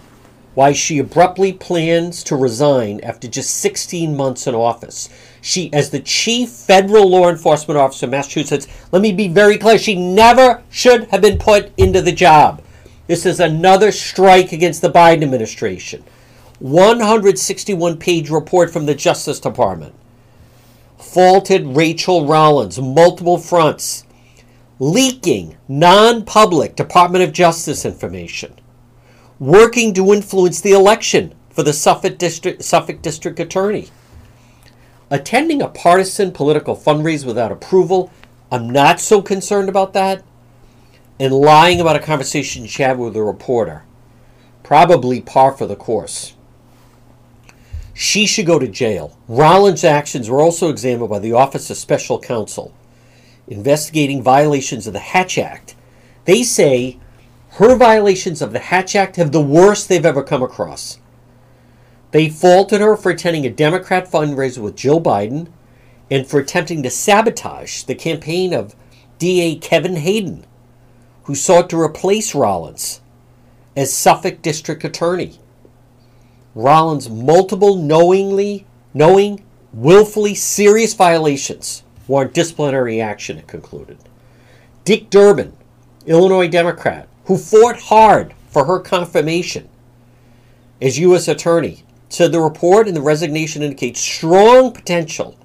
[0.56, 5.10] why she abruptly plans to resign after just 16 months in office.
[5.42, 9.78] She, as the chief federal law enforcement officer of Massachusetts, let me be very clear,
[9.78, 12.62] she never should have been put into the job.
[13.08, 16.04] This is another strike against the Biden administration.
[16.60, 19.96] 161 page report from the Justice Department
[20.98, 24.06] faulted Rachel Rollins, multiple fronts,
[24.78, 28.54] leaking non public Department of Justice information,
[29.40, 33.90] working to influence the election for the Suffolk District, Suffolk District Attorney
[35.12, 38.12] Attending a partisan political fundraiser without approval,
[38.52, 40.24] I'm not so concerned about that.
[41.20, 43.84] And lying about a conversation she had with a reporter,
[44.64, 46.36] probably par for the course.
[48.02, 49.18] She should go to jail.
[49.28, 52.74] Rollins' actions were also examined by the Office of Special Counsel,
[53.46, 55.76] investigating violations of the Hatch Act.
[56.24, 56.98] They say
[57.56, 60.98] her violations of the Hatch Act have the worst they've ever come across.
[62.12, 65.50] They faulted her for attending a Democrat fundraiser with Joe Biden
[66.10, 68.78] and for attempting to sabotage the campaign of
[69.18, 70.46] DA Kevin Hayden,
[71.24, 73.02] who sought to replace Rollins
[73.76, 75.42] as Suffolk District Attorney.
[76.56, 83.98] Rollins' multiple knowingly, knowing, willfully serious violations warrant disciplinary action, it concluded.
[84.84, 85.56] Dick Durbin,
[86.08, 89.70] Illinois Democrat, who fought hard for her confirmation
[90.82, 91.28] as U.S.
[91.28, 95.38] Attorney, said the report and the resignation indicate strong potential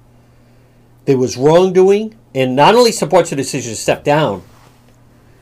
[1.05, 4.41] there was wrongdoing and not only supports the decision to step down,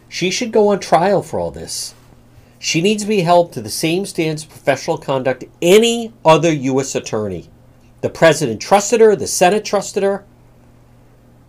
[0.10, 1.95] she should go on trial for all this.
[2.63, 6.95] She needs to be held to the same standards of professional conduct any other U.S.
[6.95, 7.49] attorney.
[7.99, 10.23] The president trusted her, the Senate trusted her.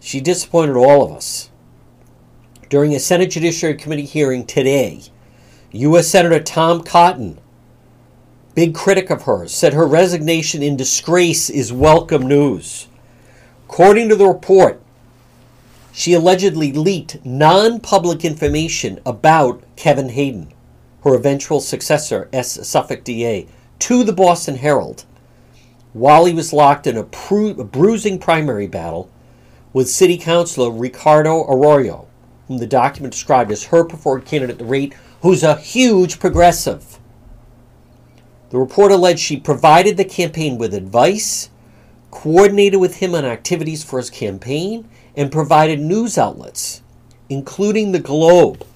[0.01, 1.51] She disappointed all of us.
[2.69, 5.03] During a Senate Judiciary Committee hearing today,
[5.71, 6.09] U.S.
[6.09, 7.39] Senator Tom Cotton
[8.57, 12.89] big critic of hers, said her resignation in disgrace is welcome news.
[13.69, 14.81] According to the report,
[15.93, 20.53] she allegedly leaked non public information about Kevin Hayden,
[21.05, 22.67] her eventual successor S.
[22.67, 23.47] Suffolk DA,
[23.79, 25.05] to the Boston Herald
[25.95, 29.09] while he was locked in a, pru- a bruising primary battle
[29.73, 32.09] with City Councilor Ricardo Arroyo,
[32.49, 36.99] whom the document described as her preferred candidate at the rate, who's a huge progressive.
[38.51, 41.49] The report alleged she provided the campaign with advice,
[42.11, 46.83] coordinated with him on activities for his campaign, and provided news outlets,
[47.29, 48.67] including the Globe,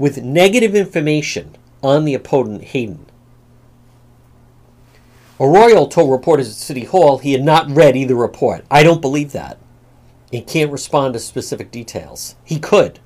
[0.00, 3.04] with negative information on the opponent Hayden.
[5.38, 8.64] Arroyo told reporters at City Hall he had not read either report.
[8.70, 9.58] I don't believe that.
[10.30, 12.34] He can't respond to specific details.
[12.44, 12.98] He could.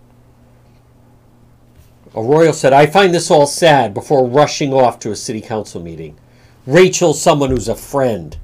[2.14, 6.16] Arroyo said, I find this all sad before rushing off to a city council meeting.
[6.64, 8.38] Rachel's someone who's a friend.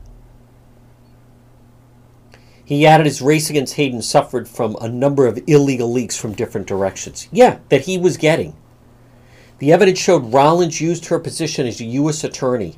[2.70, 6.68] He added his race against Hayden suffered from a number of illegal leaks from different
[6.68, 7.26] directions.
[7.32, 8.54] Yeah, that he was getting.
[9.58, 12.22] The evidence showed Rollins used her position as a U.S.
[12.22, 12.76] attorney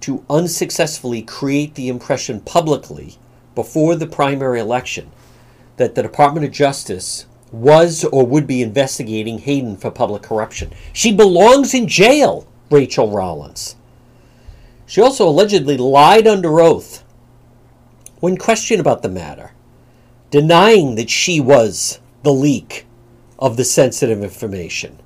[0.00, 3.16] to unsuccessfully create the impression publicly
[3.54, 5.10] before the primary election
[5.78, 10.72] that the Department of Justice was or would be investigating Hayden for public corruption.
[10.92, 13.76] She belongs in jail, Rachael Rollins.
[14.84, 17.02] She also allegedly lied under oath
[18.20, 19.52] when questioned about the matter,
[20.30, 22.86] denying that she was the leak
[23.38, 24.98] of the sensitive information.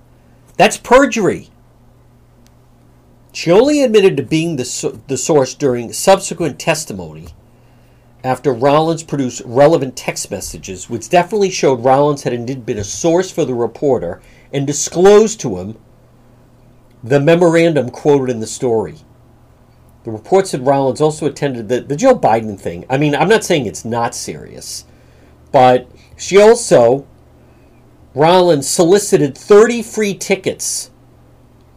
[0.56, 1.48] That's perjury.
[3.32, 7.28] She only admitted to being the, the source during subsequent testimony
[8.22, 13.30] after Rollins produced relevant text messages, which definitely showed Rollins had indeed been a source
[13.30, 14.20] for the reporter
[14.52, 15.78] and disclosed to him
[17.02, 18.96] the memorandum quoted in the story.
[20.04, 22.86] The report said Rollins also attended the, the Joe Biden thing.
[22.88, 24.86] I mean, I'm not saying it's not serious,
[25.52, 27.06] but she also,
[28.14, 30.90] Rollins solicited 30 free tickets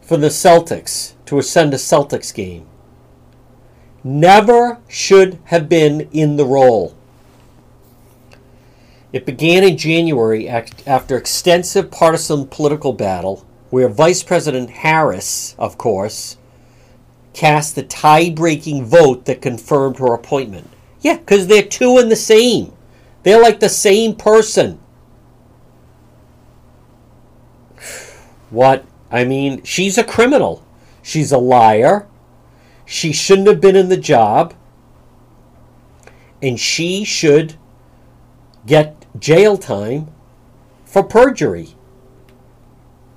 [0.00, 2.66] for the Celtics to attend a Celtics game.
[4.02, 6.94] Never should have been in the role.
[9.12, 16.36] It began in January after extensive partisan political battle, where Vice President Harris, of course,
[17.34, 20.70] cast the tie breaking vote that confirmed her appointment.
[21.00, 22.72] Yeah, because they're two and the same.
[23.24, 24.78] They're like the same person.
[28.50, 28.86] What?
[29.10, 30.64] I mean, she's a criminal.
[31.02, 32.06] She's a liar.
[32.86, 34.54] She shouldn't have been in the job.
[36.40, 37.56] And she should
[38.66, 40.08] get jail time
[40.84, 41.74] for perjury.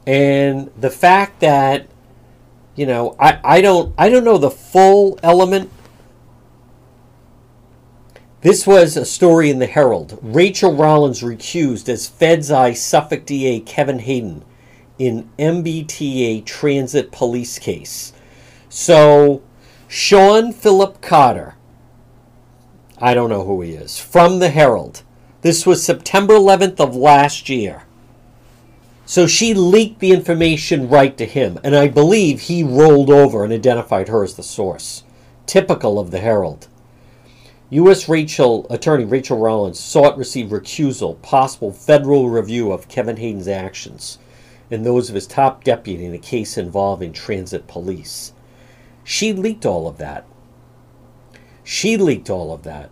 [0.05, 1.87] And the fact that
[2.77, 5.69] you know, I, I don't I don't know the full element.
[8.41, 10.19] This was a story in the Herald.
[10.21, 14.45] Rachael Rollins recused as Feds-Eye Suffolk DA Kevin Hayden
[14.99, 18.13] in MBTA transit police case.
[18.69, 19.41] So
[19.87, 21.55] Sean Philip Cotter,
[22.99, 25.01] I don't know who he is, from the Herald.
[25.41, 27.86] This was September 11th of last year.
[29.07, 33.53] So she leaked the information right to him, and I believe he rolled over and
[33.53, 35.03] identified her as the source.
[35.45, 36.67] Typical of the Herald.
[37.69, 38.09] U.S.
[38.09, 44.19] Rachel Attorney Rachael Rollins sought receive recusal, possible federal review of Kevin Hayden's actions
[44.69, 48.33] and those of his top deputy in a case involving transit police.
[49.05, 50.25] She leaked all of that.
[51.63, 52.89] She leaked all of that.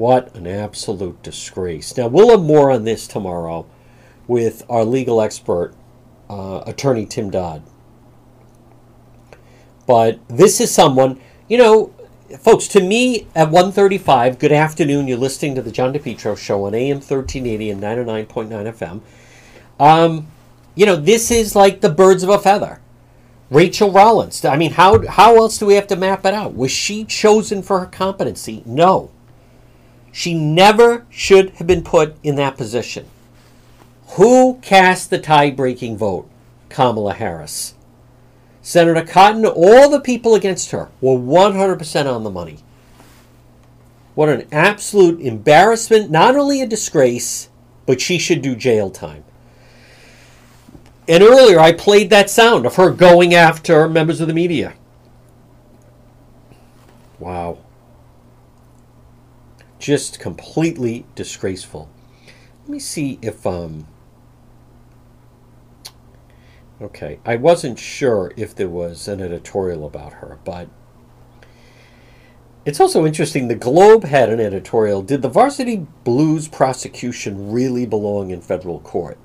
[0.00, 1.94] What an absolute disgrace.
[1.94, 3.66] Now, we'll have more on this tomorrow
[4.26, 5.74] with our legal expert,
[6.30, 7.62] uh, attorney Tim Dodd.
[9.86, 11.92] But this is someone, you know,
[12.38, 15.06] folks, to me at 135, good afternoon.
[15.06, 19.00] You're listening to the John DePetro show on AM 1380 and 99.9 FM.
[19.78, 20.28] Um,
[20.74, 22.80] you know, this is like the birds of a feather.
[23.50, 24.46] Rachael Rollins.
[24.46, 26.56] I mean, how, how else do we have to map it out?
[26.56, 28.62] Was she chosen for her competency?
[28.64, 29.10] No.
[30.12, 33.06] She never should have been put in that position.
[34.14, 36.28] Who cast the tie breaking vote?
[36.68, 37.74] Kamala Harris.
[38.62, 42.58] Senator Cotton, all the people against her were 100% on the money.
[44.14, 47.48] What an absolute embarrassment, not only a disgrace,
[47.86, 49.24] but she should do jail time.
[51.08, 54.74] And earlier I played that sound of her going after members of the media.
[57.18, 57.58] Wow
[59.80, 61.88] just completely disgraceful.
[62.62, 63.88] Let me see if um
[66.80, 70.68] Okay, I wasn't sure if there was an editorial about her, but
[72.64, 73.48] it's also interesting.
[73.48, 79.18] The Globe had an editorial Did the Varsity Blues prosecution really belong in federal court?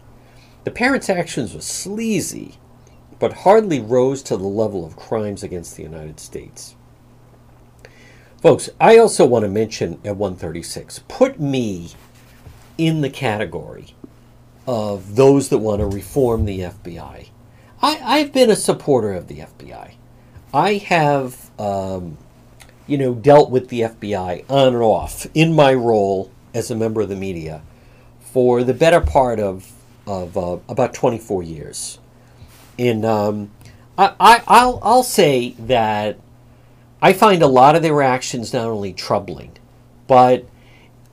[0.66, 2.56] The parents' actions were sleazy,
[3.20, 6.75] but hardly rose to the level of crimes against the United States.
[8.46, 11.94] Folks, I also want to mention at 136, put me
[12.78, 13.96] in the category
[14.68, 17.30] of those that want to reform the FBI.
[17.82, 19.96] I, I've been a supporter of the FBI.
[20.54, 22.20] I have, um,
[22.86, 27.02] you know, dealt with the FBI on and off in my role as a member
[27.02, 27.64] of the media
[28.20, 29.72] for the better part of,
[30.06, 31.98] of uh, about 24 years.
[32.78, 33.50] And um,
[33.98, 36.20] I, I, I'll, I'll say that
[37.06, 39.52] I find a lot of their actions not only troubling,
[40.08, 40.48] but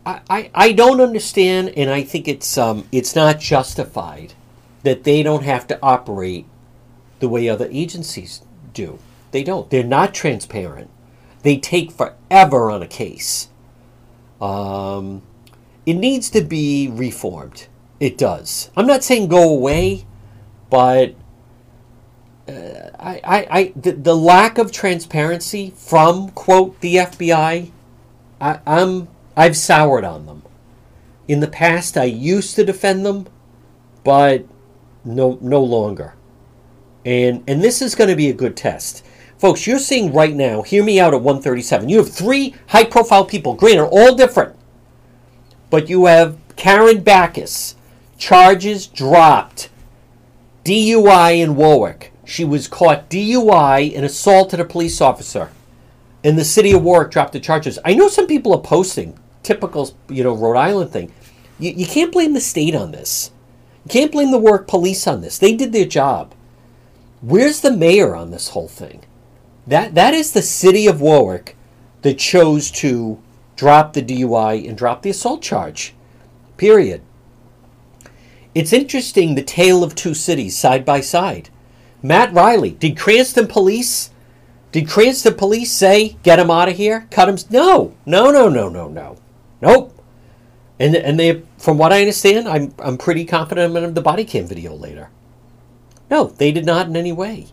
[0.06, 4.32] I, I, I don't understand, and I think it's um, it's not justified
[4.84, 6.46] that they don't have to operate
[7.20, 8.40] the way other agencies
[8.72, 9.00] do.
[9.32, 9.68] They don't.
[9.68, 10.88] They're not transparent.
[11.42, 13.50] They take forever on a case.
[14.40, 15.20] Um,
[15.84, 17.66] it needs to be reformed.
[18.00, 18.70] It does.
[18.78, 20.06] I'm not saying go away,
[20.70, 21.14] but
[22.48, 27.70] uh, I, I, I the, the lack of transparency from quote the FBI,
[28.40, 30.42] I, I'm I've soured on them.
[31.28, 33.26] In the past, I used to defend them,
[34.04, 34.44] but
[35.04, 36.14] no no longer.
[37.04, 39.04] And and this is going to be a good test.
[39.38, 41.88] Folks, you're seeing right now, hear me out at 137.
[41.88, 44.54] You have three high profile people, granted, all different.
[45.68, 47.74] But you have Karen Backus,
[48.18, 49.68] charges dropped,
[50.64, 52.11] DUI in Warwick.
[52.24, 55.50] She was caught DUI and assaulted a police officer.
[56.24, 57.78] And the city of Warwick dropped the charges.
[57.84, 61.12] I know some people are posting, typical, you know, Rhode Island thing.
[61.58, 63.32] You, you can't blame the state on this.
[63.84, 65.38] You can't blame the Warwick police on this.
[65.38, 66.34] They did their job.
[67.20, 69.04] Where's the mayor on this whole thing?
[69.66, 71.56] That that is the city of Warwick
[72.02, 73.20] that chose to
[73.54, 75.94] drop the DUI and drop the assault charge.
[76.56, 77.02] Period.
[78.54, 81.48] It's interesting the tale of two cities side by side.
[82.02, 84.10] Matt Reilly, did Cranston police
[84.72, 87.06] did Cranston police say get him out of here?
[87.10, 87.94] Cut him No.
[88.06, 89.18] No, no, no, no, no.
[89.60, 89.98] Nope.
[90.80, 94.24] And and they from what I understand, I'm I'm pretty confident I'm in the body
[94.24, 95.10] cam video later.
[96.10, 97.46] No, they did not in any way.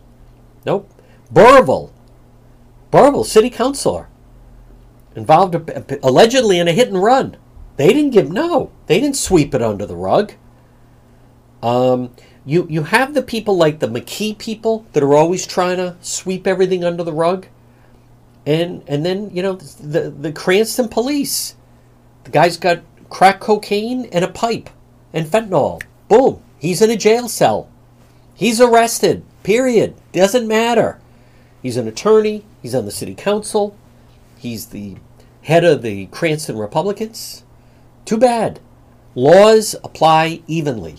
[0.66, 0.90] Nope.
[1.32, 1.92] Burrillville,
[2.90, 4.08] Burrillville City Councilor,
[5.14, 5.54] involved
[6.02, 7.36] allegedly in a hit and run.
[7.76, 8.72] They didn't give no.
[8.86, 10.32] They didn't sweep it under the rug.
[11.62, 12.10] Um,
[12.46, 16.46] you you have the people like the McKee people that are always trying to sweep
[16.46, 17.46] everything under the rug,
[18.46, 21.56] and and then you know the the Cranston police.
[22.24, 24.70] The guy's got crack cocaine and a pipe
[25.12, 25.82] and fentanyl.
[26.08, 27.68] Boom, he's in a jail cell.
[28.34, 29.22] He's arrested.
[29.42, 29.94] Period.
[30.12, 30.98] Doesn't matter.
[31.62, 32.44] He's an attorney.
[32.62, 33.76] He's on the city council.
[34.38, 34.96] He's the
[35.42, 37.44] head of the Cranston Republicans.
[38.04, 38.60] Too bad.
[39.14, 40.96] Laws apply evenly.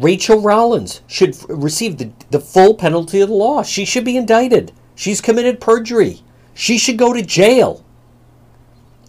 [0.00, 3.62] Rachael Rollins should receive the, the full penalty of the law.
[3.62, 4.72] She should be indicted.
[4.94, 6.22] She's committed perjury.
[6.54, 7.84] She should go to jail.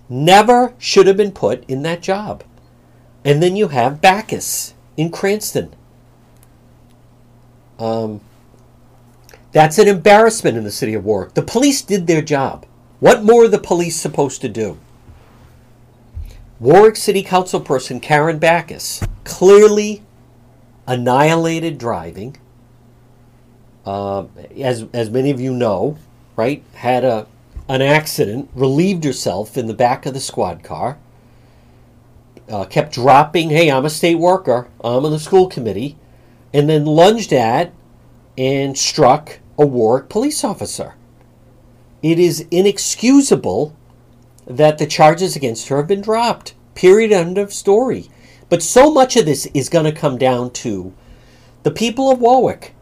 [0.09, 2.43] Never should have been put in that job.
[3.23, 5.73] And then you have Backus in Cranston.
[7.79, 8.19] Um,
[9.53, 11.35] that's an embarrassment in the city of Warwick.
[11.35, 12.65] The police did their job.
[12.99, 14.77] What more are the police supposed to do?
[16.59, 20.03] Warwick City Council person Karen Backus clearly
[20.87, 22.37] annihilated driving.
[23.85, 24.25] Uh,
[24.59, 25.97] as as many of you know,
[26.35, 27.27] right, had a
[27.67, 30.97] an accident, relieved herself in the back of the squad car.
[32.49, 34.67] Uh, kept dropping, "Hey, I'm a state worker.
[34.83, 35.95] I'm on the school committee,"
[36.53, 37.71] and then lunged at
[38.37, 40.95] and struck a Warwick police officer.
[42.03, 43.73] It is inexcusable
[44.45, 46.53] that the charges against her have been dropped.
[46.75, 47.11] Period.
[47.11, 48.09] End of story.
[48.51, 50.93] But so much of this is going to come down to
[51.63, 52.75] the people of Warwick.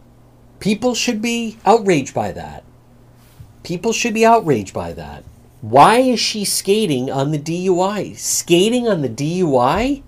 [0.59, 2.63] People should be outraged by that.
[3.61, 5.23] People should be outraged by that.
[5.61, 8.17] Why is she skating on the DUI?
[8.17, 10.01] Skating on the DUI?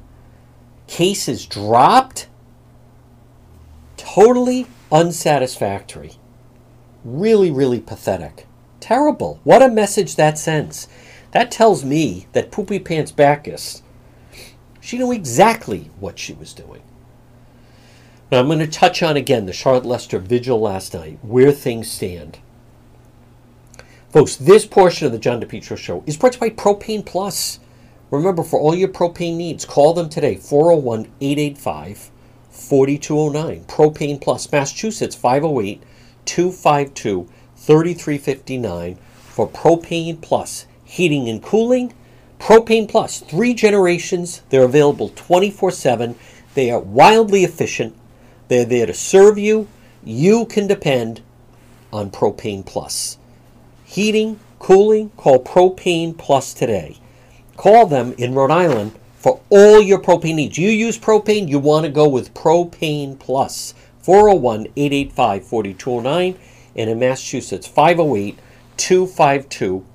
[0.88, 2.28] Cases dropped?
[3.98, 6.14] Totally unsatisfactory.
[7.06, 8.48] Really, really pathetic.
[8.80, 9.40] Terrible.
[9.44, 10.88] What a message that sends.
[11.34, 13.84] That tells me that Poopy Pants Backus,
[14.82, 16.82] she knew exactly what she was doing.
[18.32, 21.92] Now, I'm going to touch on again the Charlotte Lester vigil last night, where things
[21.92, 22.40] stand.
[24.10, 27.60] Folks, this portion of the John DePetro show is brought to you by Propane Plus.
[28.10, 32.12] Remember, for all your propane needs, call them today, 401 885
[32.50, 33.64] 4209.
[33.66, 35.82] Propane Plus, Massachusetts, 508
[36.26, 38.96] 252 3359
[39.30, 41.94] for Propane Plus heating and cooling.
[42.42, 44.42] Propane Plus, three generations.
[44.50, 46.16] They're available 24 7.
[46.56, 47.96] They are wildly efficient.
[48.48, 49.68] They're there to serve you.
[50.04, 51.22] You can depend
[51.94, 53.20] on Propane Plus.
[53.86, 56.98] Heating, cooling, call Propane Plus today.
[57.58, 60.58] Call them in Rhode Island for all your propane needs.
[60.58, 63.76] You use propane, you want to go with Propane Plus.
[64.00, 66.40] 401 885 4209
[66.76, 68.40] and in Massachusetts 508
[68.78, 69.86] 252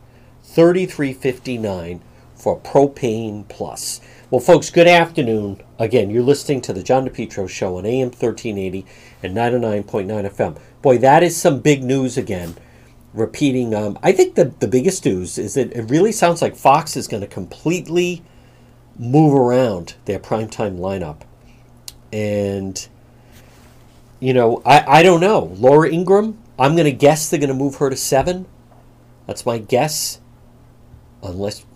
[0.44, 2.02] 3359
[2.46, 4.00] for Propane Plus.
[4.30, 5.60] Well, folks, good afternoon.
[5.80, 8.86] Again, you're listening to the John DePetro Show on AM 1380
[9.20, 10.56] and 99.9 FM.
[10.80, 12.54] Boy, that is some big news again.
[13.12, 16.96] Repeating, um, I think the, the biggest news is that it really sounds like Fox
[16.96, 18.22] is going to completely
[18.96, 21.22] move around their primetime lineup.
[22.12, 22.86] And,
[24.20, 25.52] you know, I, I don't know.
[25.56, 28.46] Laura Ingraham, I'm going to guess they're going to move her to seven.
[29.26, 30.20] That's my guess.
[31.24, 31.66] Unless,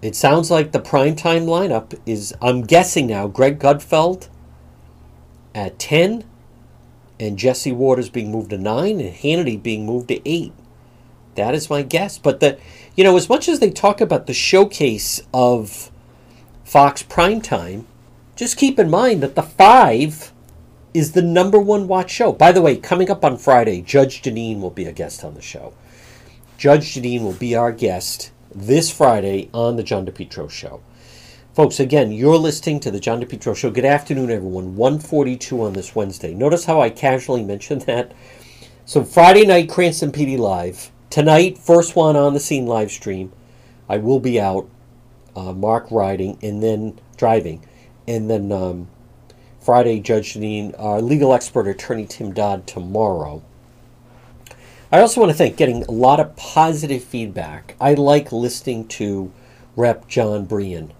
[0.00, 4.28] it sounds like the primetime lineup is, I'm guessing now, Greg Gutfeld
[5.54, 6.24] at 10,
[7.18, 10.52] and Jesse Watters being moved to 9, and Hannity being moved to 8.
[11.34, 12.16] That is my guess.
[12.18, 12.58] But the,
[12.94, 15.90] you know, as much as they talk about the showcase of
[16.64, 17.84] Fox primetime,
[18.36, 20.32] just keep in mind that the 5
[20.94, 22.32] is the number one watch show.
[22.32, 25.42] By the way, coming up on Friday, Judge Jeanine will be a guest on the
[25.42, 25.74] show.
[26.56, 30.80] Judge Jeanine will be our guest this Friday on the John DePetro Show.
[31.54, 33.70] Folks, again, you're listening to the John DePetro Show.
[33.70, 34.76] Good afternoon, everyone.
[34.76, 36.32] 142 on this Wednesday.
[36.32, 38.12] Notice how I casually mentioned that.
[38.84, 40.90] So Friday night, Cranston PD Live.
[41.10, 43.32] Tonight, first one on the scene live stream.
[43.88, 44.68] I will be out,
[45.34, 47.66] uh, Mark riding, and then driving.
[48.06, 48.88] And then um,
[49.60, 53.42] Friday, Judge Jeanine, our legal expert attorney Tim Dodd tomorrow.
[54.90, 57.76] I also want to thank getting a lot of positive feedback.
[57.78, 59.30] I like listening to
[59.76, 60.08] Rep.
[60.08, 60.94] Jon Brien.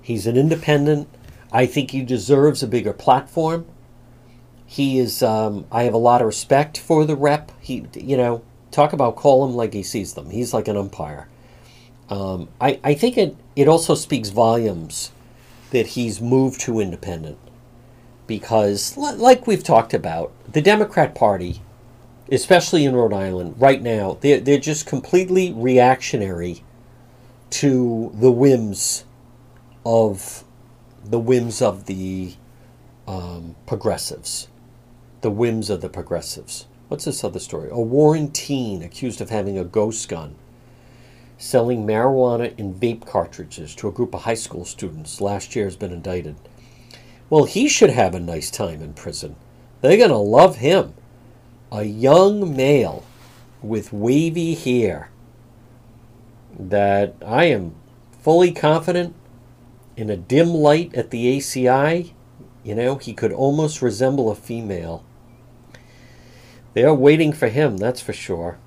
[0.00, 1.08] He's an independent.
[1.50, 3.66] I think he deserves a bigger platform.
[4.64, 5.24] He is.
[5.24, 7.50] Um, I have a lot of respect for the rep.
[7.60, 10.30] He, you know, talk about call him like he sees them.
[10.30, 11.28] He's like an umpire.
[12.08, 15.10] Um, I, I think it, it also speaks volumes
[15.70, 17.38] that he's moved to independent
[18.28, 21.60] because, like we've talked about, the Democrat Party
[22.30, 26.64] especially in Rhode Island, right now, they're, they're just completely reactionary
[27.50, 29.04] to the whims
[29.84, 30.44] of
[31.04, 32.34] the whims of the
[33.06, 34.48] um, progressives.
[35.20, 36.66] The whims of the progressives.
[36.88, 37.68] What's this other story?
[37.70, 40.34] A Warren teen accused of having a ghost gun,
[41.38, 45.76] selling marijuana in vape cartridges to a group of high school students last year has
[45.76, 46.36] been indicted.
[47.30, 49.36] Well, he should have a nice time in prison.
[49.80, 50.94] They're going to love him
[51.72, 53.04] a young male
[53.62, 55.10] with wavy hair
[56.58, 57.74] that I am
[58.22, 59.14] fully confident
[59.96, 62.12] in a dim light at the ACI,
[62.62, 65.04] you know, he could almost resemble a female.
[66.74, 68.58] They're waiting for him, that's for sure.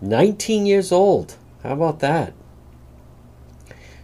[0.00, 1.36] 19 years old.
[1.62, 2.34] How about that?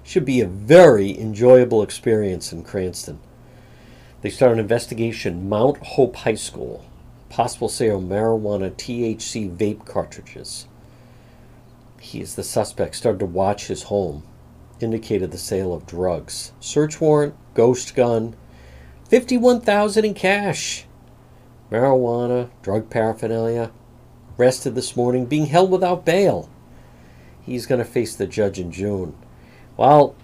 [0.03, 3.21] Should be a very enjoyable experience in Cranston.
[4.23, 6.85] They start an investigation, Mount Hope High School
[7.33, 10.67] possible sale of marijuana THC vape cartridges.
[11.99, 12.95] He is the suspect.
[12.95, 14.23] Started to watch his home.
[14.81, 16.53] Indicated the sale of drugs.
[16.61, 18.37] Search warrant, ghost gun,
[19.09, 20.85] 51,000 in cash.
[21.71, 23.71] Marijuana, drug paraphernalia.
[24.39, 26.51] Arrested this morning, being held without bail.
[27.41, 29.15] He's going to face the judge in June.
[29.79, 30.15] Well,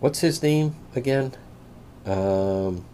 [0.00, 1.34] what's his name again?
[2.04, 2.84] Um,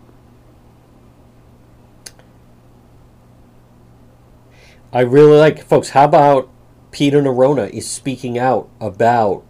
[4.93, 5.91] I really like, folks.
[5.91, 6.49] How about
[6.93, 9.45] Peter Neronha is speaking out about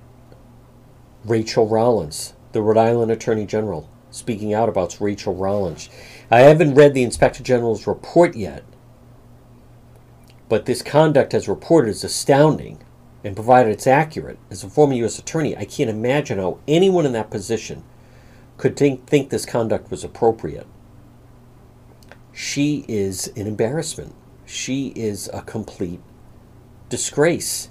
[1.26, 5.90] Rachael Rollins, the Rhode Island Attorney General, speaking out about Rachael Rollins.
[6.30, 8.64] I haven't read the Inspector General's report yet,
[10.48, 12.78] but this conduct as reported is astounding,
[13.22, 14.38] and provided it's accurate.
[14.50, 15.18] As a former U.S.
[15.18, 17.84] Attorney, I can't imagine how anyone in that position
[18.56, 20.66] could think, think this conduct was appropriate.
[22.32, 24.14] She is an embarrassment
[24.46, 26.00] she is a complete
[26.88, 27.68] disgrace.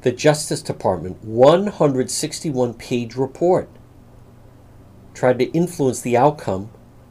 [0.00, 3.68] The Justice Department 161 page report
[5.14, 6.70] tried to influence the outcome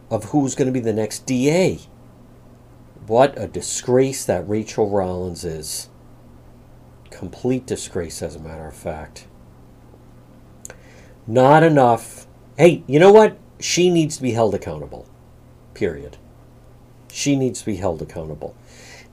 [0.10, 1.80] of who's going to be the next DA.
[3.06, 5.90] What a disgrace that Rachael Rollins is.
[7.12, 9.28] Complete disgrace, as a matter of fact.
[11.28, 12.26] Not enough.
[12.58, 13.38] Hey, you know what?
[13.60, 15.08] She needs to be held accountable.
[15.74, 16.18] Period
[17.12, 18.56] she needs to be held accountable.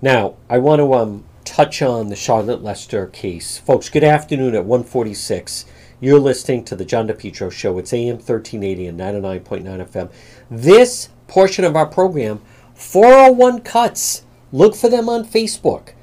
[0.00, 3.58] Now, I want to um, touch on the Charlotte Lester case.
[3.58, 5.64] Folks, good afternoon at 146.
[6.00, 7.78] You're listening to the John DePetro Show.
[7.78, 10.10] It's AM 1380 and 99.9 FM.
[10.48, 12.40] This portion of our program,
[12.74, 14.24] 401 cuts.
[14.52, 15.94] Look for them on Facebook.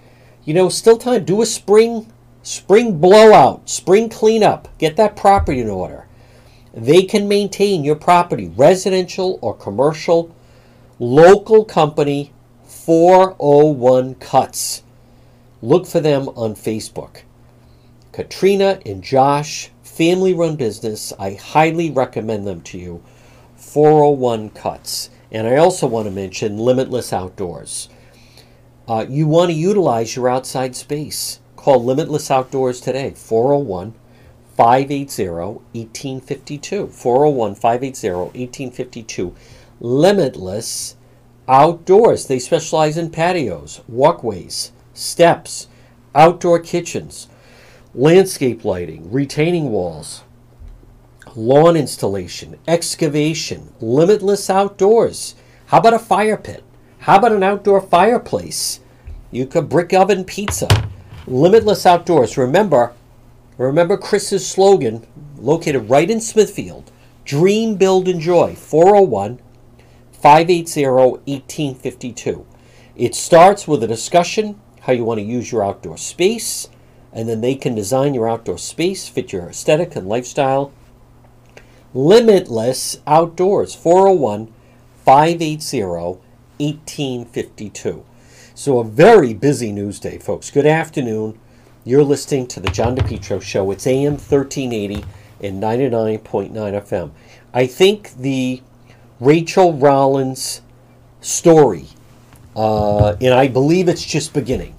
[0.43, 1.23] You know, still time.
[1.23, 2.11] Do a spring
[2.43, 4.67] spring blowout, spring cleanup.
[4.77, 6.07] Get that property in order.
[6.73, 10.34] They can maintain your property, residential or commercial
[10.97, 12.31] Local company
[12.63, 14.81] 401 Cuts.
[15.61, 17.23] Look for them on Facebook.
[18.13, 21.11] Katrina and Josh, family run business.
[21.19, 23.03] I highly recommend them to you.
[23.57, 25.09] 401 Cuts.
[25.33, 27.89] And I also want to mention Limitless Outdoors.
[28.87, 31.41] Uh, you want to utilize your outside space.
[31.57, 33.95] Call Limitless Outdoors today, 401
[34.55, 35.27] 580
[35.73, 36.87] 1852.
[36.87, 39.35] 401 580 1852
[39.79, 40.95] limitless
[41.47, 42.27] outdoors.
[42.27, 45.67] They specialize in patios, walkways, steps,
[46.13, 47.27] outdoor kitchens.
[47.95, 50.23] landscape lighting, retaining walls,
[51.35, 55.35] lawn installation, excavation, limitless outdoors.
[55.67, 56.63] How about a fire pit?
[56.99, 58.81] How about an outdoor fireplace?
[59.31, 60.67] You could brick oven pizza.
[61.27, 62.37] Limitless outdoors.
[62.37, 62.93] Remember,
[63.57, 65.05] remember Chris's slogan,
[65.37, 66.91] located right in Smithfield.
[67.23, 68.55] Dream, build, enjoy.
[68.55, 69.39] 401
[70.25, 72.47] 580 1852.
[72.95, 76.67] It starts with a discussion how you want to use your outdoor space,
[77.13, 80.71] and then they can design your outdoor space, fit your aesthetic and lifestyle.
[81.93, 84.51] Limitless Outdoors, 401
[85.03, 88.03] 580 1852.
[88.55, 90.49] So, a very busy news day, folks.
[90.49, 91.37] Good afternoon.
[91.83, 93.69] You're listening to the John DePetro Show.
[93.69, 95.05] It's AM 1380
[95.41, 97.11] and 99.9 FM.
[97.53, 98.63] I think the
[99.19, 100.61] Rachael Rollins
[101.21, 101.87] story,
[102.55, 104.75] uh, and I believe it's just beginning.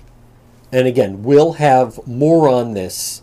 [0.72, 3.22] And again, we'll have more on this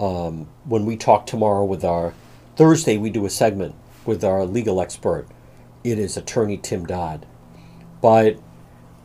[0.00, 2.12] um, when we talk tomorrow with our
[2.56, 2.98] Thursday.
[2.98, 5.26] We do a segment with our legal expert.
[5.84, 7.26] It is attorney Tim Dodd.
[8.00, 8.38] But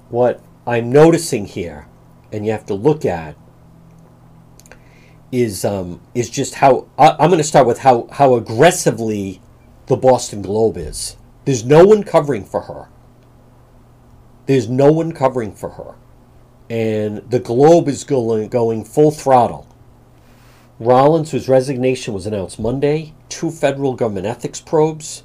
[0.10, 1.88] what I'm noticing here,
[2.32, 3.36] and you have to look at,
[5.32, 9.42] is um, is just how I, I'm going to start with how how aggressively
[9.88, 11.18] the Boston Globe is.
[11.46, 12.88] There's no one covering for her.
[14.46, 15.96] There's no one covering for her,
[16.70, 19.68] and the Globe is going going full throttle.
[20.80, 25.24] Rollins, whose resignation was announced Monday, two federal government ethics probes.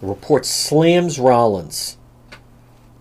[0.00, 1.96] The report slams Rollins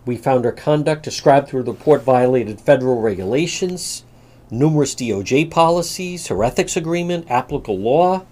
[0.06, 4.04] we found her conduct described through the report violated federal regulations,
[4.52, 8.26] numerous DOJ policies, her ethics agreement, applicable law,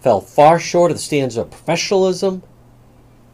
[0.00, 2.42] fell far short of the standards of professionalism,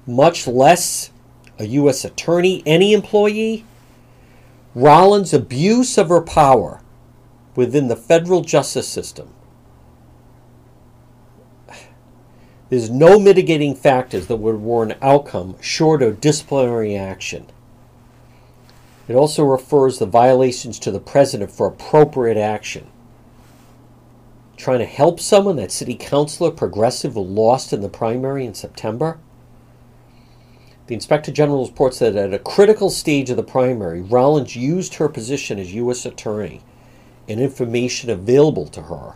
[0.06, 1.10] much less
[1.58, 2.04] a U.S.
[2.04, 3.64] attorney, any employee.
[4.74, 6.80] Rollins' abuse of her power
[7.54, 9.32] within the federal justice system.
[12.70, 17.46] There's no mitigating factors that would warrant outcome short of disciplinary action.
[19.06, 22.88] It also refers the violations to the president for appropriate action.
[24.56, 29.18] Trying to help someone, that city councilor progressive lost in the primary in September.
[30.86, 35.08] The inspector general reports that at a critical stage of the primary, Rollins used her
[35.08, 36.04] position as U.S.
[36.04, 36.60] attorney
[37.28, 39.14] and information available to her,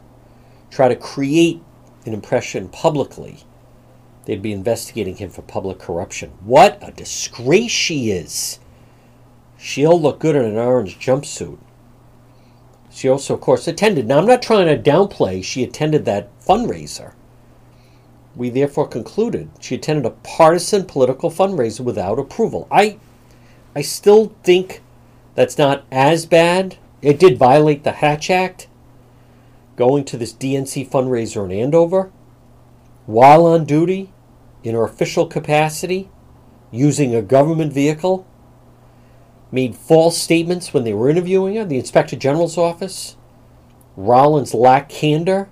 [0.71, 1.63] try to create
[2.07, 3.45] an impression publicly
[4.25, 6.31] they'd be investigating him for public corruption.
[6.41, 8.59] What a disgrace she is!
[9.57, 11.59] She'll look good in an orange jumpsuit.
[12.99, 14.09] She also, of course, attended.
[14.09, 17.13] Now, I'm not trying to downplay, she attended that fundraiser.
[18.35, 22.67] We therefore concluded she attended a partisan political fundraiser without approval.
[22.73, 22.99] I,
[23.73, 24.83] I still think
[25.37, 26.79] that's not as bad.
[27.01, 28.67] It did violate the Hatch Act,
[29.77, 32.11] going to this DNC fundraiser in Andover
[33.07, 34.13] while on duty
[34.65, 36.11] in her official capacity,
[36.73, 38.27] using a government vehicle
[39.51, 43.17] made false statements when they were interviewing her, the Inspector General's office.
[43.97, 45.49] Rollins lacked candor,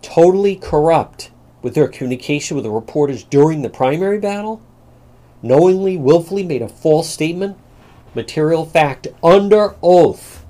[0.00, 1.30] totally corrupt
[1.62, 4.62] with their communication with the reporters during the primary battle,
[5.42, 7.56] knowingly, willfully made a false statement,
[8.14, 10.44] material fact under oath.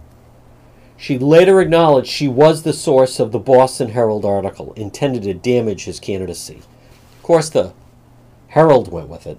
[0.97, 5.85] She later acknowledged she was the source of the Boston Herald article intended to damage
[5.85, 6.63] his candidacy.
[7.17, 7.73] Of course, the
[8.49, 9.39] Herald went with it.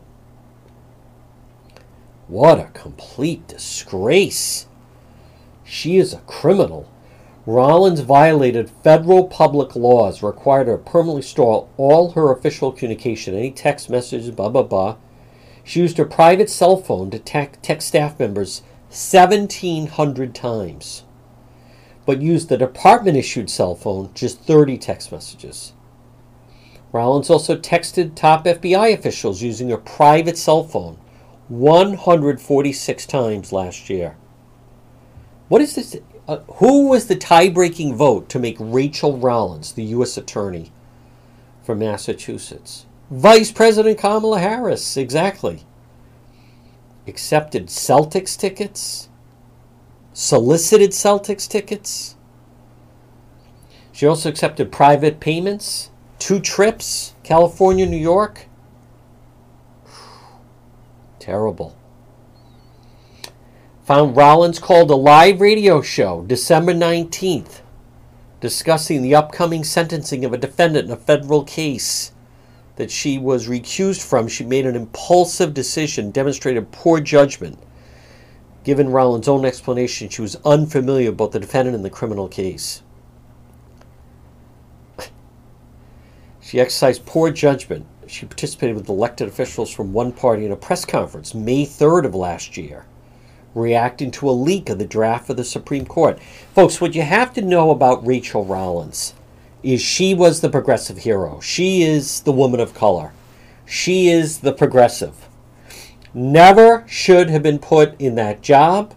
[2.28, 4.65] What a complete disgrace.
[5.63, 6.89] She is a criminal.
[7.45, 13.51] Rollins violated federal public laws, required her to permanently store all her official communication, any
[13.51, 14.95] text messages, blah, blah, blah.
[15.63, 21.03] She used her private cell phone to text staff members 1,700 times,
[22.07, 25.73] but used the department issued cell phone just 30 text messages.
[26.91, 30.97] Rollins also texted top FBI officials using her private cell phone
[31.49, 34.15] 146 times last year.
[35.47, 35.97] What is this?
[36.27, 40.17] Uh, who was the tie breaking vote to make Rachael Rollins the U.S.
[40.17, 40.71] Attorney
[41.63, 42.87] for Massachusetts?
[43.11, 45.63] Vice President Kamala Harris, exactly.
[47.05, 49.09] Accepted Celtics tickets,
[50.13, 52.15] solicited Celtics tickets.
[53.91, 58.47] She also accepted private payments, two trips, California, New York.
[61.26, 61.76] Terrible.
[63.86, 67.61] Found Rollins called a live radio show December 19th
[68.39, 72.11] discussing the upcoming sentencing of a defendant in a federal case
[72.76, 74.28] that she was recused from.
[74.28, 77.57] She made an impulsive decision, demonstrated poor judgment.
[78.63, 82.84] Given Rollins' own explanation, she was unfamiliar about the defendant and the criminal case.
[86.39, 87.88] She exercised poor judgment.
[88.08, 92.16] She participated with elected officials from one party in a press conference May 3rd of
[92.16, 92.86] last year,
[93.53, 96.22] reacting to a leak of the draft of the Supreme Court.
[96.53, 99.14] Folks, what you have to know about Rachael Rollins
[99.64, 101.39] is she was the progressive hero.
[101.39, 103.14] She is the woman of color.
[103.66, 105.28] She is the progressive.
[106.14, 108.93] Never should have been put in that job.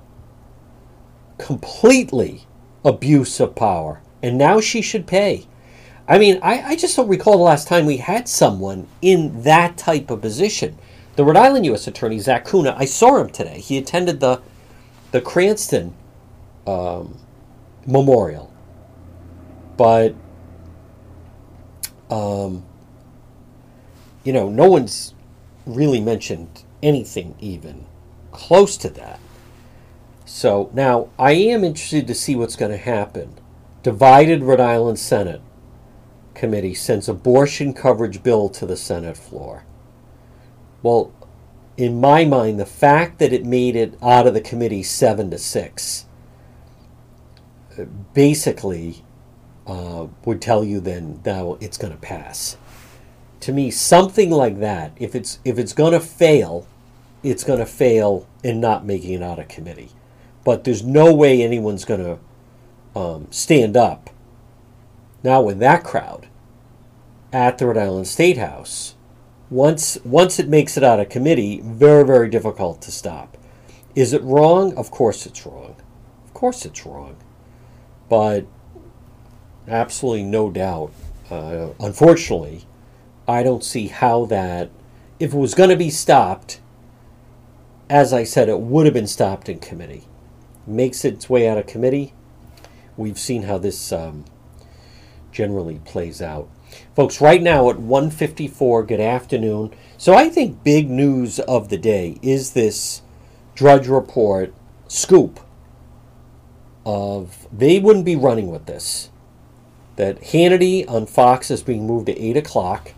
[1.39, 2.47] Completely
[2.85, 4.03] abuse of power.
[4.23, 5.47] And now she should pay.
[6.09, 9.77] I mean, I, I just don't recall the last time we had someone in that
[9.77, 10.79] type of position.
[11.17, 11.87] The Rhode Island U.S.
[11.87, 13.61] Attorney, Zach Cunha, I saw him today.
[13.61, 14.41] He attended the,
[15.11, 15.95] the Cranston
[16.67, 17.19] um,
[17.87, 18.51] Memorial.
[19.77, 20.15] But,
[22.11, 22.65] um,
[24.25, 25.13] you know, no one's
[25.67, 27.85] really mentioned anything even
[28.33, 29.21] close to that.
[30.25, 33.35] So now I am interested to see what's going to happen.
[33.83, 35.43] Divided Rhode Island Senate
[36.39, 39.64] committee sends abortion coverage bill to the Senate floor.
[40.82, 41.12] Well,
[41.76, 45.39] in my mind, the fact that it made it out of the committee seven to
[45.39, 46.07] six
[48.14, 49.05] basically
[49.66, 52.57] uh, would tell you then now it's going to pass.
[53.41, 56.66] To me, something like that, if it's if it's going to fail,
[57.22, 59.91] it's going to fail in not making it out of committee.
[60.45, 62.01] But there's no way anyone's going
[62.95, 64.11] to um, stand up
[65.22, 66.28] now with that crowd
[67.33, 68.95] at the Rhode Island State House,
[69.51, 73.37] once once it makes it out of committee, very very difficult to stop.
[73.95, 74.76] Is it wrong?
[74.76, 75.76] Of course it's wrong.
[76.24, 77.16] Of course it's wrong.
[78.09, 78.47] But
[79.66, 80.93] absolutely no doubt.
[81.31, 82.66] Uh, unfortunately,
[83.26, 84.70] I don't see how that,
[85.20, 86.61] if it was going to be stopped,
[87.91, 90.05] as I said, it would have been stopped in committee.
[90.66, 92.14] Makes its way out of committee.
[92.97, 94.24] We've seen how this um,
[95.33, 96.49] generally plays out.
[96.99, 99.70] Folks, right now at 1:54, good afternoon.
[99.96, 103.03] So I think big news of the day is this
[103.55, 104.53] Drudge Report
[104.88, 105.38] scoop
[106.84, 109.11] of they wouldn't be running with this.
[109.94, 112.94] That Hannity on Fox is being moved to 8 o'clock,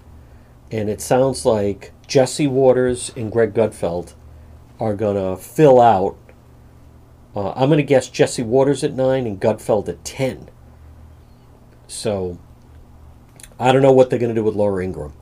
[0.73, 4.15] and it sounds like Jesse Watters and Greg Gutfeld
[4.81, 6.17] are going to fill out.
[7.37, 10.49] Uh, I'm going to guess Jesse Watters at 9 and Gutfeld at 10.
[11.87, 12.39] So
[13.61, 15.13] I don't know what they're going to do with Laura Ingraham.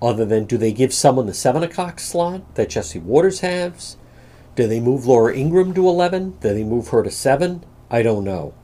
[0.00, 3.98] Other than, do they give someone the 7 o'clock slot that Jesse Watters has?
[4.56, 6.38] Do they move Laura Ingraham to 11?
[6.40, 7.62] Do they move her to 7?
[7.90, 8.54] I don't know.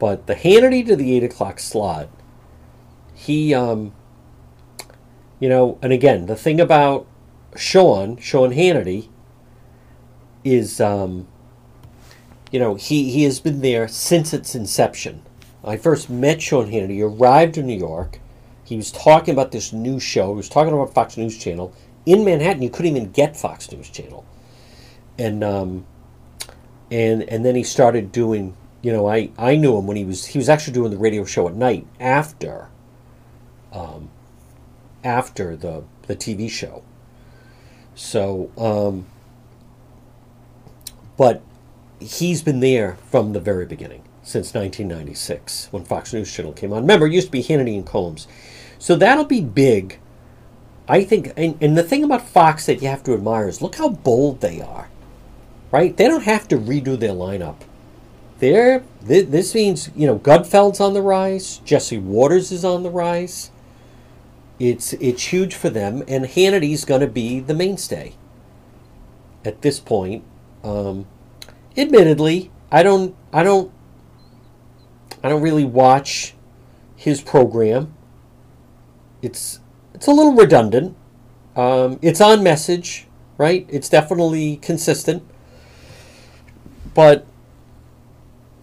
[0.00, 2.08] But the Hannity to the 8 o'clock slot,
[3.14, 3.94] he, um,
[5.38, 7.06] you know, and again, the thing about
[7.54, 9.10] Sean, Sean Hannity,
[10.42, 11.28] is, um,
[12.50, 15.22] you know, he, he has been there since its inception.
[15.64, 16.94] I first met Sean Hannity.
[16.94, 18.18] He arrived in New York.
[18.64, 20.30] He was talking about this new show.
[20.30, 21.72] He was talking about Fox News Channel
[22.06, 22.62] in Manhattan.
[22.62, 24.24] You couldn't even get Fox News Channel,
[25.18, 25.86] and um,
[26.90, 28.56] and and then he started doing.
[28.82, 31.24] You know, I I knew him when he was he was actually doing the radio
[31.24, 32.68] show at night after.
[33.72, 34.10] Um,
[35.04, 36.82] after the the TV show.
[37.94, 39.06] So, um,
[41.16, 41.42] but
[42.00, 46.82] he's been there from the very beginning since 1996 when Fox News Channel came on.
[46.82, 48.26] Remember, it used to be Hannity and Colmes.
[48.78, 49.98] So that'll be big.
[50.88, 53.76] I think, and, and the thing about Fox that you have to admire is look
[53.76, 54.88] how bold they are,
[55.70, 55.96] right?
[55.96, 57.56] They don't have to redo their lineup.
[58.38, 63.52] They're, this means, you know, Gutfeld's on the rise, Jesse Watters is on the rise.
[64.58, 68.14] It's, it's huge for them, and Hannity's going to be the mainstay
[69.44, 70.24] at this point.
[70.64, 71.06] Um,
[71.76, 73.72] admittedly, I don't, I don't
[75.22, 76.34] I don't really watch
[76.96, 77.94] his program.
[79.20, 79.60] It's
[79.94, 80.96] it's a little redundant.
[81.54, 83.06] Um, it's on message,
[83.38, 83.66] right?
[83.68, 85.22] It's definitely consistent,
[86.94, 87.26] but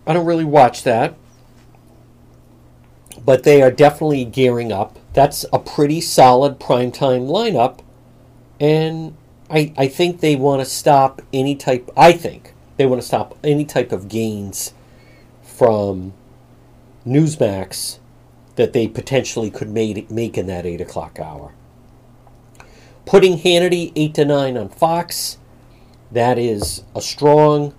[0.05, 1.15] I don't really watch that.
[3.23, 4.97] But they are definitely gearing up.
[5.13, 7.79] That's a pretty solid primetime lineup,
[8.59, 9.15] and
[9.49, 11.89] I I think they want to stop any type.
[11.95, 14.73] I think they want to stop any type of gains
[15.43, 16.13] from
[17.05, 17.99] Newsmax
[18.55, 21.53] that they potentially could make, make in that 8 o'clock hour.
[23.05, 25.37] Putting Hannity 8 to 9 on Fox,
[26.11, 27.73] that is a strong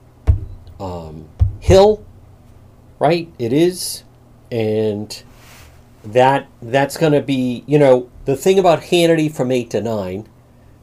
[0.79, 1.29] um,
[1.61, 2.05] hill,
[2.99, 3.33] right?
[3.39, 4.05] It is.
[4.51, 5.23] And
[6.03, 10.29] that that's going to be, you know, the thing about Hannity from 8 to 9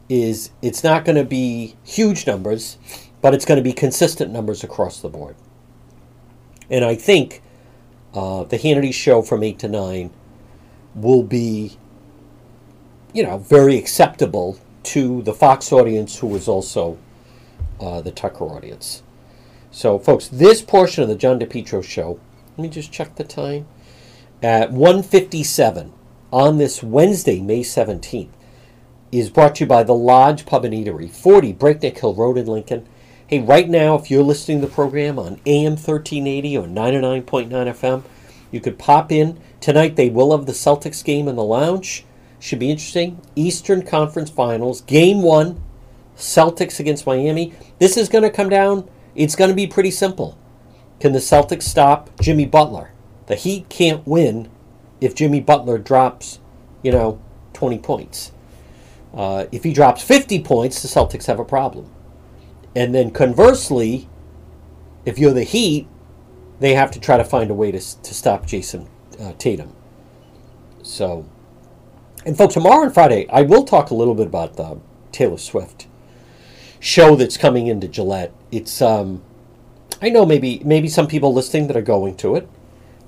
[0.09, 2.77] is it's not going to be huge numbers.
[3.21, 5.35] but it's going to be consistent numbers across the board.
[6.69, 7.41] And I think
[8.13, 10.11] uh, the Hannity show from 8 to 9
[10.95, 11.77] will be,
[13.13, 16.97] you know, very acceptable to the Fox audience who is also
[17.79, 19.03] uh, the Tucker audience.
[19.71, 22.19] So, folks, this portion of the John DePetro show,
[22.57, 23.67] let me just check the time,
[24.41, 25.93] at 157
[26.31, 28.29] on this Wednesday, May 17th,
[29.11, 32.47] is brought to you by the Lodge Pub and Eatery, 40 Breakneck Hill Road in
[32.47, 32.87] Lincoln.
[33.27, 38.03] Hey, right now, if you're listening to the program on AM 1380 or 99.9 FM,
[38.51, 39.37] you could pop in.
[39.59, 42.05] Tonight, they will have the Celtics game in the lounge.
[42.39, 43.21] Should be interesting.
[43.35, 45.61] Eastern Conference Finals, Game 1,
[46.15, 47.53] Celtics against Miami.
[47.79, 50.37] This is going to come down, it's going to be pretty simple.
[51.01, 52.91] Can the Celtics stop Jimmy Butler?
[53.25, 54.49] The Heat can't win
[55.01, 56.39] if Jimmy Butler drops,
[56.81, 57.19] you know,
[57.51, 58.31] 20 points.
[59.13, 61.91] Uh, if he drops 50 points, the Celtics have a problem.
[62.77, 64.07] And then conversely,
[65.03, 65.87] if you're the Heat,
[66.59, 68.87] they have to try to find a way to, to stop Jason
[69.19, 69.73] uh, Tatum.
[70.83, 71.25] So,
[72.23, 74.79] and folks, tomorrow and Friday, I will talk a little bit about the
[75.11, 75.87] Taylor Swift
[76.79, 78.31] show that's coming into Gillette.
[78.51, 79.23] It's, um,
[79.99, 82.47] I know maybe maybe some people listening that are going to it,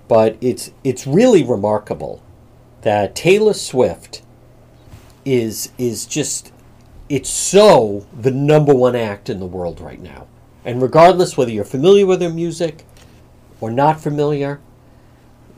[0.08, 2.24] but it's it's really remarkable
[2.82, 4.24] that Taylor Swift
[5.26, 6.52] is is just
[7.10, 10.28] it's so the number one act in the world right now.
[10.64, 12.86] And regardless whether you're familiar with her music
[13.60, 14.62] or not familiar,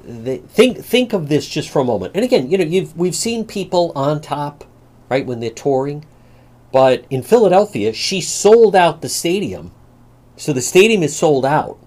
[0.03, 2.15] they, think think of this just for a moment.
[2.15, 4.63] And again, you know, you've we've seen people on top,
[5.09, 6.05] right, when they're touring.
[6.71, 9.71] But in Philadelphia, she sold out the stadium.
[10.37, 11.77] So the stadium is sold out.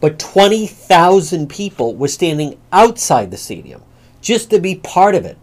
[0.00, 3.82] But 20,000 people were standing outside the stadium
[4.20, 5.38] just to be part of it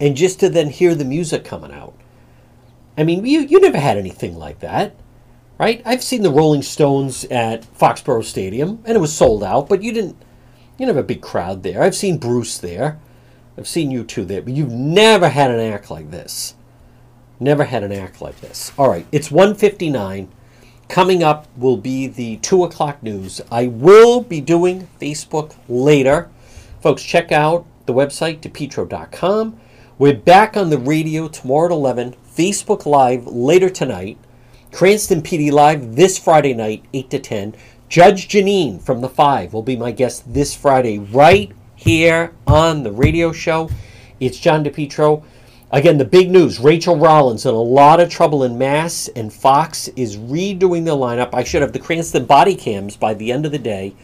[0.00, 1.94] and just to then hear the music coming out.
[2.96, 4.94] I mean, you, you never had anything like that,
[5.58, 5.82] right?
[5.84, 9.92] I've seen the Rolling Stones at Foxborough Stadium, and it was sold out, but you
[9.92, 10.16] didn't,
[10.78, 11.82] you have a big crowd there.
[11.82, 12.98] I've seen Bruce there.
[13.56, 16.54] I've seen U2 there, but you've never had an act like this.
[17.38, 18.72] Never had an act like this.
[18.78, 20.28] All right, it's 159.
[20.88, 23.40] Coming up will be the 2 o'clock news.
[23.50, 26.30] I will be doing Facebook later.
[26.80, 29.58] Folks, check out the website, depetro.com.
[29.98, 34.16] We're back on the radio tomorrow at 11, Facebook Live later tonight,
[34.72, 37.54] Cranston PD Live this Friday night, 8 to 10.
[37.90, 42.90] Judge Jeanine from the 5 will be my guest this Friday, right here on the
[42.90, 43.68] radio show.
[44.18, 45.22] It's John DePetro.
[45.70, 49.88] Again, the big news Rachael Rollins in a lot of trouble in Mass, and Fox
[49.88, 51.34] is redoing the lineup.
[51.34, 53.94] I should have the Cranston body cams by the end of the day.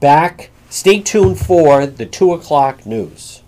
[0.00, 0.50] Back.
[0.70, 3.42] Stay tuned for the 2 o'clock news.